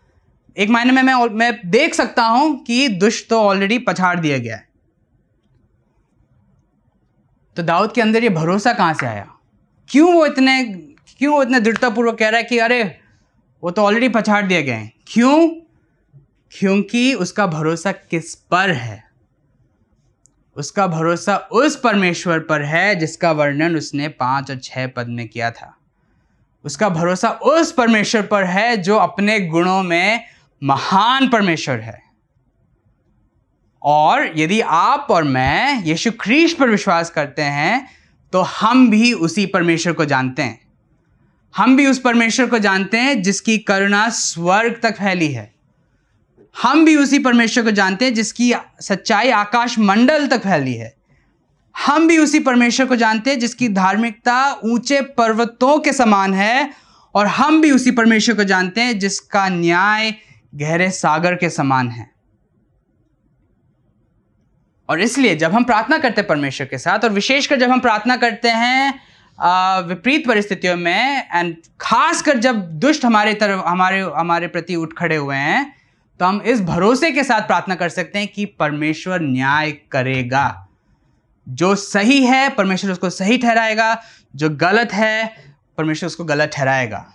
एक 0.58 0.70
मायने 0.70 0.92
में 0.92 1.02
मैं 1.04 1.16
मैं 1.30 1.52
देख 1.66 1.94
सकता 1.94 2.24
हूँ 2.24 2.64
कि 2.64 2.88
दुष्ट 2.90 3.30
तो 3.30 3.42
ऑलरेडी 3.42 3.78
पछाड़ 3.80 4.20
दिया 4.20 4.38
गया 4.38 4.56
है। 4.56 4.68
तो 7.58 7.64
दाऊद 7.64 7.92
के 7.94 8.02
अंदर 8.02 8.24
ये 8.24 8.30
भरोसा 8.32 8.74
कहाँ 8.74 8.94
से 8.94 9.06
आया? 9.06 9.28
क्यों 9.90 10.14
वो 10.14 10.26
इतने, 10.26 10.64
क्यों 11.20 11.34
वो 11.34 11.42
इतने 11.44 11.60
दृढ़तापूर्वक 11.60 12.18
कह 12.20 12.30
रहा 12.30 12.38
है 12.38 12.44
कि, 12.44 12.58
अरे 12.60 12.84
वो 13.64 13.72
तो 13.72 13.82
ऑलरेडी 13.82 14.10
पछाड़ 14.10 14.46
दिए 14.46 14.64
गए 14.64 14.72
हैं। 14.72 14.92
क्यों? 15.08 15.48
क्योंकि 16.52 17.14
उसका 17.14 17.48
भरोसा 17.48 17.92
किस 17.92 18.36
पर 18.36 18.72
है? 18.72 19.04
उसका 20.56 20.88
भरोसा 20.88 21.38
उस 21.38 21.80
परमेश्वर 21.80 22.40
पर 22.40 22.62
है 22.62 22.96
जिसका 22.96 23.32
वर्णन 23.32 23.76
उसने 23.76 24.08
पाँच 24.08 24.52
और 24.52 24.60
छह 24.60 24.88
पद 24.88 25.08
में 25.08 25.28
किया 25.28 25.52
था। 25.52 25.76
उसका 26.66 26.90
भरोसा 26.90 27.30
उस 27.30 27.72
परमेश्वर 27.72 28.22
पर 28.22 28.44
है 28.44 28.78
जो 28.78 28.98
अपने 28.98 29.40
गुणों 29.40 29.84
में 29.84 30.24
महान 30.62 31.28
परमेश्वर 31.30 31.80
है। 31.80 32.02
और 33.82 34.32
यदि 34.40 34.62
आप 34.62 35.08
और 35.12 35.24
मैं 35.24 35.84
यीशु 35.84 36.12
ख्रीश 36.12 36.54
पर 36.54 36.70
विश्वास 36.70 37.10
करते 37.10 37.42
हैं 37.42 37.88
तो 38.34 38.42
हम 38.42 38.90
भी 38.90 39.14
उसी 39.14 39.46
परमेश्वर 39.46 39.94
को 39.94 40.06
जानते 40.06 40.42
हैं। 40.42 40.65
हम 41.56 41.76
भी 41.78 41.86
उस 41.88 42.00
परमेश्वर 42.00 42.46
को 42.46 42.58
जानते 42.60 42.98
हैं 42.98 43.22
जिसकी 43.22 43.58
करुणा 43.58 44.10
स्वर्ग 44.10 44.80
तक 44.84 44.98
फैली 44.98 45.32
है। 45.32 45.54
हम 46.56 46.86
भी 46.86 46.96
उसी 46.96 47.20
परमेश्वर 47.20 47.64
को 47.64 47.72
जानते 47.72 48.06
हैं 48.06 48.14
जिसकी 48.14 48.54
सच्चाई 48.82 49.30
आकाश 49.30 49.80
मंडल 49.80 50.28
तक 50.28 50.40
फैली 50.40 50.74
है। 50.74 50.94
हम 51.76 52.08
भी 52.08 52.18
उसी 52.18 52.40
परमेश्वर 52.40 52.86
को 52.86 52.96
जानते 52.96 53.30
हैं 53.30 53.40
जिसकी 53.40 53.70
धार्मिकता 53.70 54.60
ऊँचे 54.66 55.02
पर्वतों 55.02 55.80
के 55.80 55.94
समान 55.94 56.34
है 56.34 56.70
और 57.16 57.28
हम 57.28 57.62
भी 57.62 57.72
उसी 57.72 57.92
परमेश्वर 57.92 58.36
को 58.36 58.44
जानते 58.44 58.82
हैं 58.82 59.00
जिसका 59.00 59.48
न्याय 59.50 60.14
गहरे 60.56 60.90
सागर 60.92 61.36
के 61.36 61.50
समान 61.50 61.90
है। 61.90 62.10
और 64.90 65.02
इसलिए 65.02 65.36
जब 65.36 65.54
हम 65.54 65.64
प्रार्थना 65.64 65.98
करते 65.98 66.22
हैं 66.22 66.28
परमेश्वर 66.28 66.68
के 66.68 66.78
साथ 66.78 67.00
और 67.00 67.10
विशेषकर 67.10 67.60
जब 67.60 67.70
हम 67.70 67.80
प्रार्थना 67.80 68.18
करते 68.18 68.50
हैं 68.50 68.94
विपरीत 69.40 70.28
परिस्थितियों 70.28 70.76
में 70.76 71.28
एंड 71.34 71.56
खासकर 71.82 72.38
जब 72.38 72.60
दुष्ट 72.80 73.06
हमारे 73.06 73.34
तरफ़ 73.34 73.62
हमारे 73.62 74.00
हमारे 74.18 74.48
प्रति 74.48 74.76
उठ 74.76 74.94
खड़े 74.94 75.16
हुए 75.16 75.36
हैं 75.36 75.74
तो 76.20 76.26
हम 76.26 76.42
इस 76.42 76.62
भरोसे 76.62 77.12
के 77.12 77.24
साथ 77.24 77.42
प्रार्थना 77.42 77.76
कर 77.76 77.90
सकते 77.90 78.20
हैं 78.20 78.28
कि 78.28 78.46
परमेश्वर 78.46 79.22
न्याय 79.22 79.72
करेगा। 79.92 80.68
जो 81.48 81.74
सही 81.76 82.24
है 82.26 82.50
परमेश्वर 82.50 82.92
उसको 82.92 83.10
सही 83.10 83.38
ठहराएगा। 83.38 83.98
जो 84.36 84.50
गलत 84.52 84.94
है 84.94 85.26
परमेश्वर 85.78 86.08
उसको 86.08 86.24
गलत 86.24 86.52
ठहराएगा। 86.54 87.06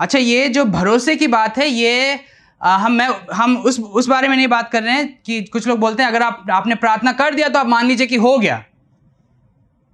अच्छा 0.00 0.18
ये 0.18 0.48
जो 0.48 0.64
भरोसे 0.64 1.16
की 1.16 1.26
बात 1.26 1.58
है 1.58 1.66
ये 1.66 2.20
आ, 2.60 2.76
हम 2.76 2.92
मैं 2.92 3.08
हम 3.34 3.56
उस 3.56 3.78
उस 3.80 4.06
बारे 4.06 4.28
में 4.28 4.36
नहीं 4.36 4.48
बात 4.48 4.70
कर 4.72 4.82
रहे 4.82 4.94
हैं 4.94 5.08
कि 5.26 5.40
कुछ 5.42 5.66
लोग 5.68 5.78
बोलते 5.78 6.02
हैं 6.02 6.10
अगर 6.10 6.22
आप 6.22 6.46
आपने 6.50 6.74
प्रार्थना 6.74 7.12
कर 7.12 7.34
दिया 7.34 7.48
तो 7.48 7.58
आप 7.58 7.66
मान 7.66 7.86
लीजिए 7.86 8.06
कि 8.06 8.16
हो 8.16 8.38
गया। 8.38 8.64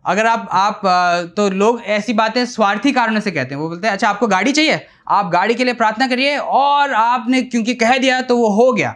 अगर 0.04 0.26
आप 0.26 0.48
आप 0.52 0.80
तो 1.36 1.48
लोग 1.50 1.80
ऐसी 1.82 2.12
बातें 2.12 2.44
स्वार्थी 2.46 2.92
कारणों 2.92 3.20
से 3.20 3.30
कहते 3.30 3.54
हैं। 3.54 3.60
वो 3.62 3.68
बोलते 3.68 3.86
हैं 3.86 3.94
अच्छा 3.94 4.08
आपको 4.08 4.26
गाड़ी 4.26 4.52
चाहिए? 4.52 4.80
आप 5.08 5.30
गाड़ी 5.30 5.54
के 5.54 5.64
लिए 5.64 5.74
प्रार्थना 5.74 6.06
करिए 6.06 6.36
और 6.36 6.92
आपने 6.92 7.42
क्योंकि 7.42 7.74
कह 7.74 7.96
दिया 7.98 8.20
तो 8.22 8.36
वो 8.36 8.48
हो 8.54 8.72
गया। 8.72 8.94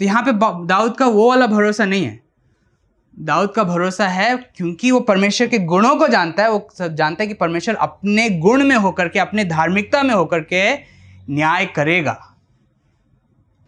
तो 0.00 0.04
यहाँ 0.04 0.22
पे 0.22 0.32
दाऊद 0.66 0.96
का 0.96 1.06
वो 1.06 1.28
वाला 1.28 1.46
भरोसा 1.46 1.84
नहीं 1.84 2.04
है। 2.04 2.20
दाऊद 3.14 3.52
का 3.52 3.64
भरोसा 3.64 4.06
है 4.08 4.36
क्योंकि 4.56 4.90
वो 4.90 5.00
परमेश्वर 5.00 5.46
के 5.46 5.58
गुणों 5.64 5.94
को 5.96 6.08
जानता 6.08 6.42
है। 6.42 6.50
वो 6.50 6.68
सब 6.78 6.94
जानता 6.94 7.22
है 7.22 7.28
कि 7.28 7.34
परमेश्वर 7.34 7.74
अपने 7.74 8.28
गुण 8.30 8.64
में 8.64 8.76
होकर 8.76 9.08
के, 9.08 9.18
अपने 9.18 9.44
धार्मिकता 9.44 10.02
में 10.02 10.14
होकर 10.14 10.40
के 10.42 10.72
न्याय 11.30 11.66
करेगा। 11.66 12.33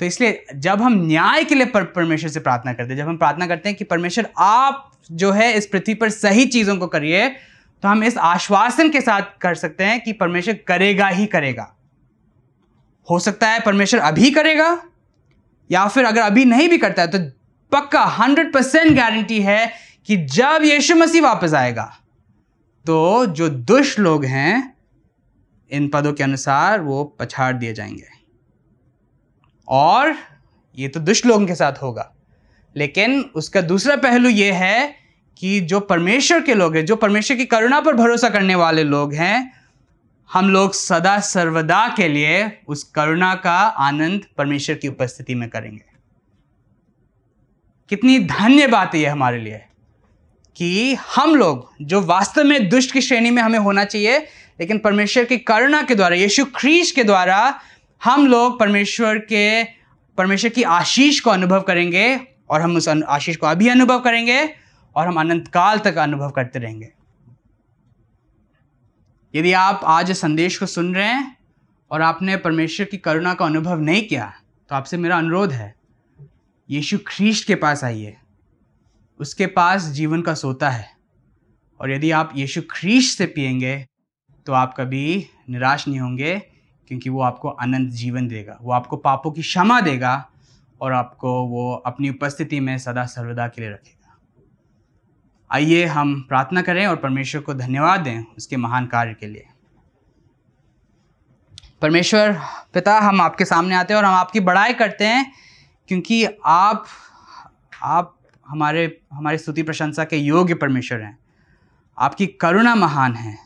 तो 0.00 0.06
इसलिए 0.06 0.44
जब 0.56 0.82
हम 0.82 0.94
न्याय 0.96 1.44
के 1.44 1.54
लिए 1.54 1.66
परमेश्वर 1.66 2.30
से 2.30 2.40
प्रार्थना 2.40 2.72
करते 2.72 2.92
हैं, 2.92 2.96
जब 2.96 3.08
हम 3.08 3.16
प्रार्थना 3.16 3.46
करते 3.46 3.68
हैं 3.68 3.78
कि 3.78 3.84
परमेश्वर, 3.84 4.28
आप 4.38 4.90
जो 5.12 5.30
है 5.32 5.52
इस 5.52 5.66
पृथ्वी 5.66 5.94
पर 5.94 6.10
सही 6.10 6.46
चीज़ों 6.46 6.76
को 6.76 6.86
करिए 6.86 7.28
तो 7.82 7.88
हम 7.88 8.02
इस 8.04 8.16
आश्वासन 8.18 8.88
के 8.90 9.00
साथ 9.00 9.22
कर 9.40 9.54
सकते 9.54 9.84
हैं 9.84 10.00
कि 10.00 10.12
परमेश्वर 10.14 10.54
करेगा 10.68 11.06
ही 11.08 11.26
करेगा। 11.26 11.72
हो 13.08 13.18
सकता 13.18 13.48
है 13.48 13.60
परमेश्वर 13.60 14.00
अभी 14.00 14.30
करेगा, 14.30 14.68
या 15.70 15.86
फिर 15.88 16.04
अगर 16.04 16.20
अभी 16.20 16.44
नहीं 16.44 16.68
भी 16.68 16.78
करता 16.78 17.02
है 17.02 17.08
तो 17.08 17.18
पक्का 17.72 18.02
हंड्रेड 18.14 18.52
परसेंट 18.52 18.96
गारंटी 18.96 19.40
है 19.42 19.72
कि 20.08 20.16
जब 20.16 20.64
यीशु 20.64 20.94
मसीह 20.96 21.22
वापस 21.22 21.54
आएगा 21.54 21.84
तो 22.86 23.26
जो 23.28 23.48
दुष्ट 23.48 23.98
लोग 23.98 24.24
हैं, 24.24 24.74
इन 25.70 25.88
पदों 25.88 26.12
के 26.12 26.24
अनुसार 26.24 26.80
वो 26.80 27.04
पछाड़ 27.20 27.54
दिए 27.54 27.72
जाएँगे। 27.72 28.15
और 29.68 30.14
ये 30.78 30.88
तो 30.88 31.00
दुष्ट 31.00 31.26
लोगों 31.26 31.46
के 31.46 31.54
साथ 31.54 31.72
होगा। 31.72 32.14
लेकिन 32.76 33.20
उसका 33.20 33.60
दूसरा 33.60 33.96
पहलू 33.96 34.28
ये 34.28 34.52
है 34.52 34.96
कि 35.38 35.60
जो 35.60 35.80
परमेश्वर 35.80 36.42
के 36.42 36.54
लोग 36.54 36.76
हैं, 36.76 36.86
जो 36.86 36.96
परमेश्वर 36.96 37.36
की 37.36 37.44
करुणा 37.44 37.80
पर 37.80 37.92
भरोसा 37.92 38.28
करने 38.28 38.54
वाले 38.54 38.84
लोग 38.84 39.14
हैं, 39.14 39.52
हम 40.32 40.50
लोग 40.50 40.74
सदा 40.74 41.20
सर्वदा 41.20 41.94
के 41.96 42.08
लिए 42.08 42.58
उस 42.68 42.84
करुणा 42.84 43.34
का 43.34 43.58
आनंद 43.60 44.24
परमेश्वर 44.38 44.76
की 44.76 44.88
उपस्थिति 44.88 45.34
में 45.34 45.48
करेंगे। 45.48 45.84
कितनी 47.88 48.18
धन्य 48.18 48.66
बात 48.66 48.94
है 48.94 49.04
हमारे 49.04 49.38
लिए 49.38 49.62
कि 50.56 50.94
हम 50.94 51.34
लोग, 51.34 51.72
जो 51.82 52.00
वास्तव 52.00 52.44
में 52.44 52.68
दुष्ट 52.68 52.92
की 52.92 53.00
श्रेणी 53.00 53.30
में 53.30 53.42
हमें 53.42 53.58
होना 53.58 53.84
चाहिए, 53.84 54.18
लेकिन 54.60 54.78
परमेश्वर 54.78 55.24
की 55.24 55.38
करुणा 55.38 55.82
के 55.82 55.94
द्वारा, 55.94 56.16
यीशु 56.16 56.44
ख्रीश 56.44 56.90
के 56.90 57.04
द्वारा 57.04 57.60
हम 58.02 58.26
लोग 58.26 58.58
परमेश्वर 58.60 59.18
के, 59.18 59.64
परमेश्वर 60.18 60.50
की 60.50 60.62
आशीष 60.62 61.20
को 61.20 61.30
अनुभव 61.30 61.60
करेंगे 61.60 62.16
और 62.50 62.60
हम 62.60 62.76
उस 62.76 62.88
आशीष 62.88 63.36
को 63.36 63.46
अभी 63.46 63.68
अनुभव 63.68 64.00
करेंगे 64.00 64.42
और 64.96 65.06
हम 65.06 65.20
अनंत 65.20 65.48
काल 65.48 65.78
तक 65.78 65.96
अनुभव 65.98 66.30
करते 66.30 66.58
रहेंगे। 66.58 66.92
यदि 69.34 69.52
आप 69.52 69.80
आज 69.84 70.12
संदेश 70.12 70.58
को 70.58 70.66
सुन 70.66 70.94
रहे 70.94 71.06
हैं 71.06 71.36
और 71.90 72.02
आपने 72.02 72.36
परमेश्वर 72.36 72.86
की 72.86 72.96
करुणा 72.96 73.34
का 73.34 73.44
अनुभव 73.44 73.80
नहीं 73.80 74.06
किया 74.08 74.32
तो 74.70 74.74
आपसे 74.74 74.96
मेरा 74.96 75.18
अनुरोध 75.18 75.52
है, 75.52 75.74
यीशु 76.68 76.98
ख्रीष्ट 77.06 77.46
के 77.46 77.54
पास 77.54 77.84
आइए। 77.84 78.16
उसके 79.20 79.46
पास 79.46 79.82
जीवन 79.92 80.22
का 80.22 80.34
सोता 80.34 80.70
है 80.70 80.88
और 81.80 81.92
यदि 81.92 82.10
आप 82.10 82.32
यीशु 82.36 82.62
ख्रीष्ट 82.70 83.18
से 83.18 83.26
पिएँगे 83.26 83.76
तो 84.46 84.52
आप 84.52 84.74
कभी 84.78 85.26
निराश 85.50 85.88
नहीं 85.88 86.00
होंगे। 86.00 86.42
क्योंकि 86.88 87.10
वो 87.10 87.20
आपको 87.20 87.48
अनंत 87.48 87.90
जीवन 87.90 88.28
देगा, 88.28 88.58
वो 88.62 88.72
आपको 88.72 88.96
पापों 88.96 89.30
की 89.30 89.42
क्षमा 89.42 89.80
देगा 89.80 90.30
और 90.80 90.92
आपको 90.92 91.46
वो 91.46 91.74
अपनी 91.74 92.10
उपस्थिति 92.10 92.60
में 92.60 92.78
सदा 92.78 93.04
सर्वदा 93.04 93.48
के 93.48 93.60
लिए 93.60 93.70
रखेगा। 93.70 94.18
आइए 95.50 95.84
हम 95.84 96.20
प्रार्थना 96.28 96.62
करें 96.62 96.86
और 96.86 96.96
परमेश्वर 96.96 97.42
को 97.42 97.54
धन्यवाद 97.54 98.00
दें 98.00 98.24
उसके 98.36 98.56
महान 98.56 98.86
कार्य 98.86 99.14
के 99.14 99.26
लिए। 99.26 99.46
परमेश्वर, 101.82 102.40
पिता, 102.74 102.98
हम 102.98 103.20
आपके 103.20 103.44
सामने 103.44 103.74
आते 103.74 103.94
हैं 103.94 103.98
और 103.98 104.04
हम 104.04 104.14
आपकी 104.14 104.40
बड़ाई 104.40 104.74
करते 104.74 105.04
हैं 105.04 105.32
क्योंकि 105.88 106.26
आप 106.44 106.86
आप 107.82 108.18
हमारे, 108.48 109.00
हमारी 109.12 109.38
स्तुति 109.38 109.62
प्रशंसा 109.62 110.04
के 110.04 110.16
योग्य 110.16 110.54
परमेश्वर 110.54 111.00
हैं। 111.00 111.18
आपकी 111.98 112.26
करुणा 112.26 112.74
महान 112.74 113.14
है। 113.14 113.45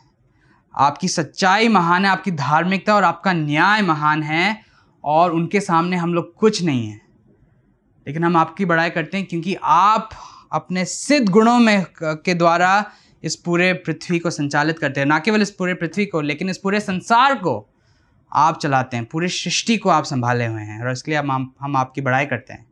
आपकी 0.74 1.08
सच्चाई 1.08 1.68
महान 1.68 2.04
है, 2.04 2.10
आपकी 2.10 2.30
धार्मिकता 2.30 2.94
और 2.94 3.04
आपका 3.04 3.32
न्याय 3.32 3.82
महान 3.82 4.22
है 4.22 4.62
और 5.04 5.32
उनके 5.32 5.60
सामने 5.60 5.96
हम 5.96 6.14
लोग 6.14 6.34
कुछ 6.34 6.62
नहीं 6.62 6.86
हैं। 6.88 7.00
लेकिन 8.06 8.24
हम 8.24 8.36
आपकी 8.36 8.64
बड़ाई 8.64 8.90
करते 8.90 9.16
हैं 9.16 9.26
क्योंकि 9.26 9.56
आप 9.62 10.10
अपने 10.52 10.84
सिद्ध 10.84 11.28
गुणों 11.28 11.58
में 11.58 11.84
के 12.02 12.34
द्वारा 12.34 12.90
इस 13.22 13.36
पूरे 13.36 13.72
पृथ्वी 13.72 14.18
को 14.18 14.30
संचालित 14.30 14.78
करते 14.78 15.00
हैं। 15.00 15.06
ना 15.06 15.18
केवल 15.18 15.42
इस 15.42 15.50
पूरे 15.50 15.74
पृथ्वी 15.74 16.06
को, 16.06 16.20
लेकिन 16.20 16.50
इस 16.50 16.58
पूरे 16.58 16.80
संसार 16.80 17.34
को 17.34 17.66
आप 18.32 18.58
चलाते 18.58 18.96
हैं, 18.96 19.04
पूरी 19.06 19.28
सृष्टि 19.28 19.76
को 19.76 19.88
आप 19.90 20.04
संभाले 20.04 20.46
हुए 20.46 20.62
हैं 20.62 20.84
और 20.84 20.92
इसके 20.92 21.10
लिए 21.10 21.20
हम 21.20 21.54
हम 21.60 21.76
आपकी 21.76 22.00
बड़ाई 22.00 22.26
करते 22.26 22.52
हैं। 22.52 22.66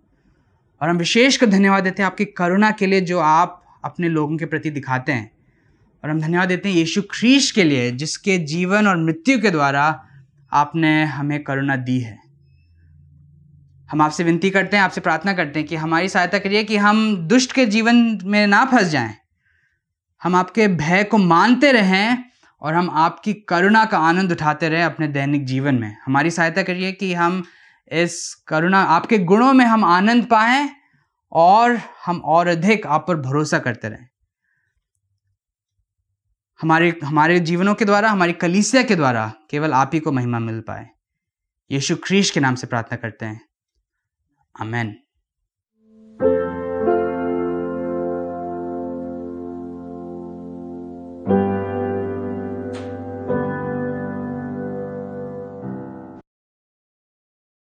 और 0.83 0.89
हम 0.89 0.97
विशेष 0.97 1.37
कर 1.37 1.47
धन्यवाद 1.47 1.85
देते 1.85 2.03
हैं 2.03 2.07
आपकी 2.07 2.25
करुणा 2.25 2.71
के 2.71 2.87
लिए 2.87 3.01
जो 3.01 3.19
आप 3.19 3.81
अपने 3.85 4.09
लोगों 4.09 4.37
के 4.37 4.45
प्रति 4.45 4.71
दिखाते 4.71 5.13
हैं। 5.13 5.38
और 6.05 6.11
हम 6.11 6.21
धन्यवाद 6.21 6.49
देते 6.49 6.69
हैं 6.69 6.77
यीशु 6.77 7.03
ख्रीश 7.03 7.51
के 7.51 7.65
लिए, 7.65 7.91
जिसके 7.91 8.39
जीवन 8.39 8.87
और 8.87 8.97
मृत्यु 8.97 9.41
के 9.41 9.51
द्वारा 9.51 10.05
आपने 10.53 11.05
हमें 11.05 11.45
करुणा 11.45 11.77
दी 11.77 12.01
है। 12.01 12.19
हम 13.91 14.03
आपसे 14.03 14.25
विनती 14.25 14.51
करते 14.51 14.77
हैं, 14.77 14.85
आपसे 14.85 15.01
प्रार्थना 15.01 15.33
करते 15.33 15.59
हैं 15.59 15.69
कि 15.69 15.77
हमारी 15.77 16.09
सहायता 16.09 16.39
करिए 16.39 16.65
कि 16.65 16.77
हम 16.77 17.17
दुष्ट 17.17 17.53
के 17.53 17.67
जीवन 17.67 18.19
में 18.25 18.47
ना 18.47 18.65
फंस 18.65 18.89
जाएँ। 18.89 19.15
हम 20.23 20.35
आपके 20.35 20.69
भय 20.69 21.05
को 21.05 21.19
मानते 21.19 21.73
रहें 21.73 22.25
और 22.61 22.75
हम 22.75 22.91
आपकी 22.91 23.33
करुणा 23.33 23.85
का 23.85 23.99
आनंद 23.99 24.33
उठाते 24.33 24.69
रहें 24.69 24.85
अपने 24.85 25.09
दैनिक 25.09 25.45
जीवन 25.45 25.75
में। 25.75 25.97
हमारी 26.07 26.31
सहायता 26.31 26.63
करिए 26.63 26.93
कि 26.93 27.15
हम 27.15 27.45
इस 27.93 28.35
करुणा, 28.35 28.83
आपके 28.83 29.19
गुणों 29.19 29.53
में 29.53 29.65
हम 29.65 29.85
आनंद 29.85 30.25
पाएँ 30.25 30.71
और 31.33 31.81
हम 32.07 32.19
और 32.19 32.47
अधिक 32.47 32.87
आप 32.87 33.05
पर 33.09 33.17
भरोसा 33.17 33.59
करते 33.59 33.89
रहें। 33.89 34.07
हमारे 36.61 37.01
हमारे 37.05 37.41
जीवनों 37.41 37.75
के 37.75 37.85
द्वारा, 37.85 38.11
हमारी 38.11 38.33
कलीसिया 38.33 38.83
के 38.83 38.97
द्वारा 38.97 39.35
केवल 39.51 39.73
आप 39.73 39.91
ही 39.95 40.01
को 40.01 40.13
महिमा 40.13 40.39
मिल 40.39 40.61
पाए। 40.61 40.89
यीशु 41.71 41.97
ख्रीश 41.97 42.31
के 42.31 42.41
नाम 42.41 42.55
से 42.55 42.67
प्रार्थना 42.67 42.97
करते 42.97 43.27
हैं। 43.27 43.49
अमेन 44.61 44.97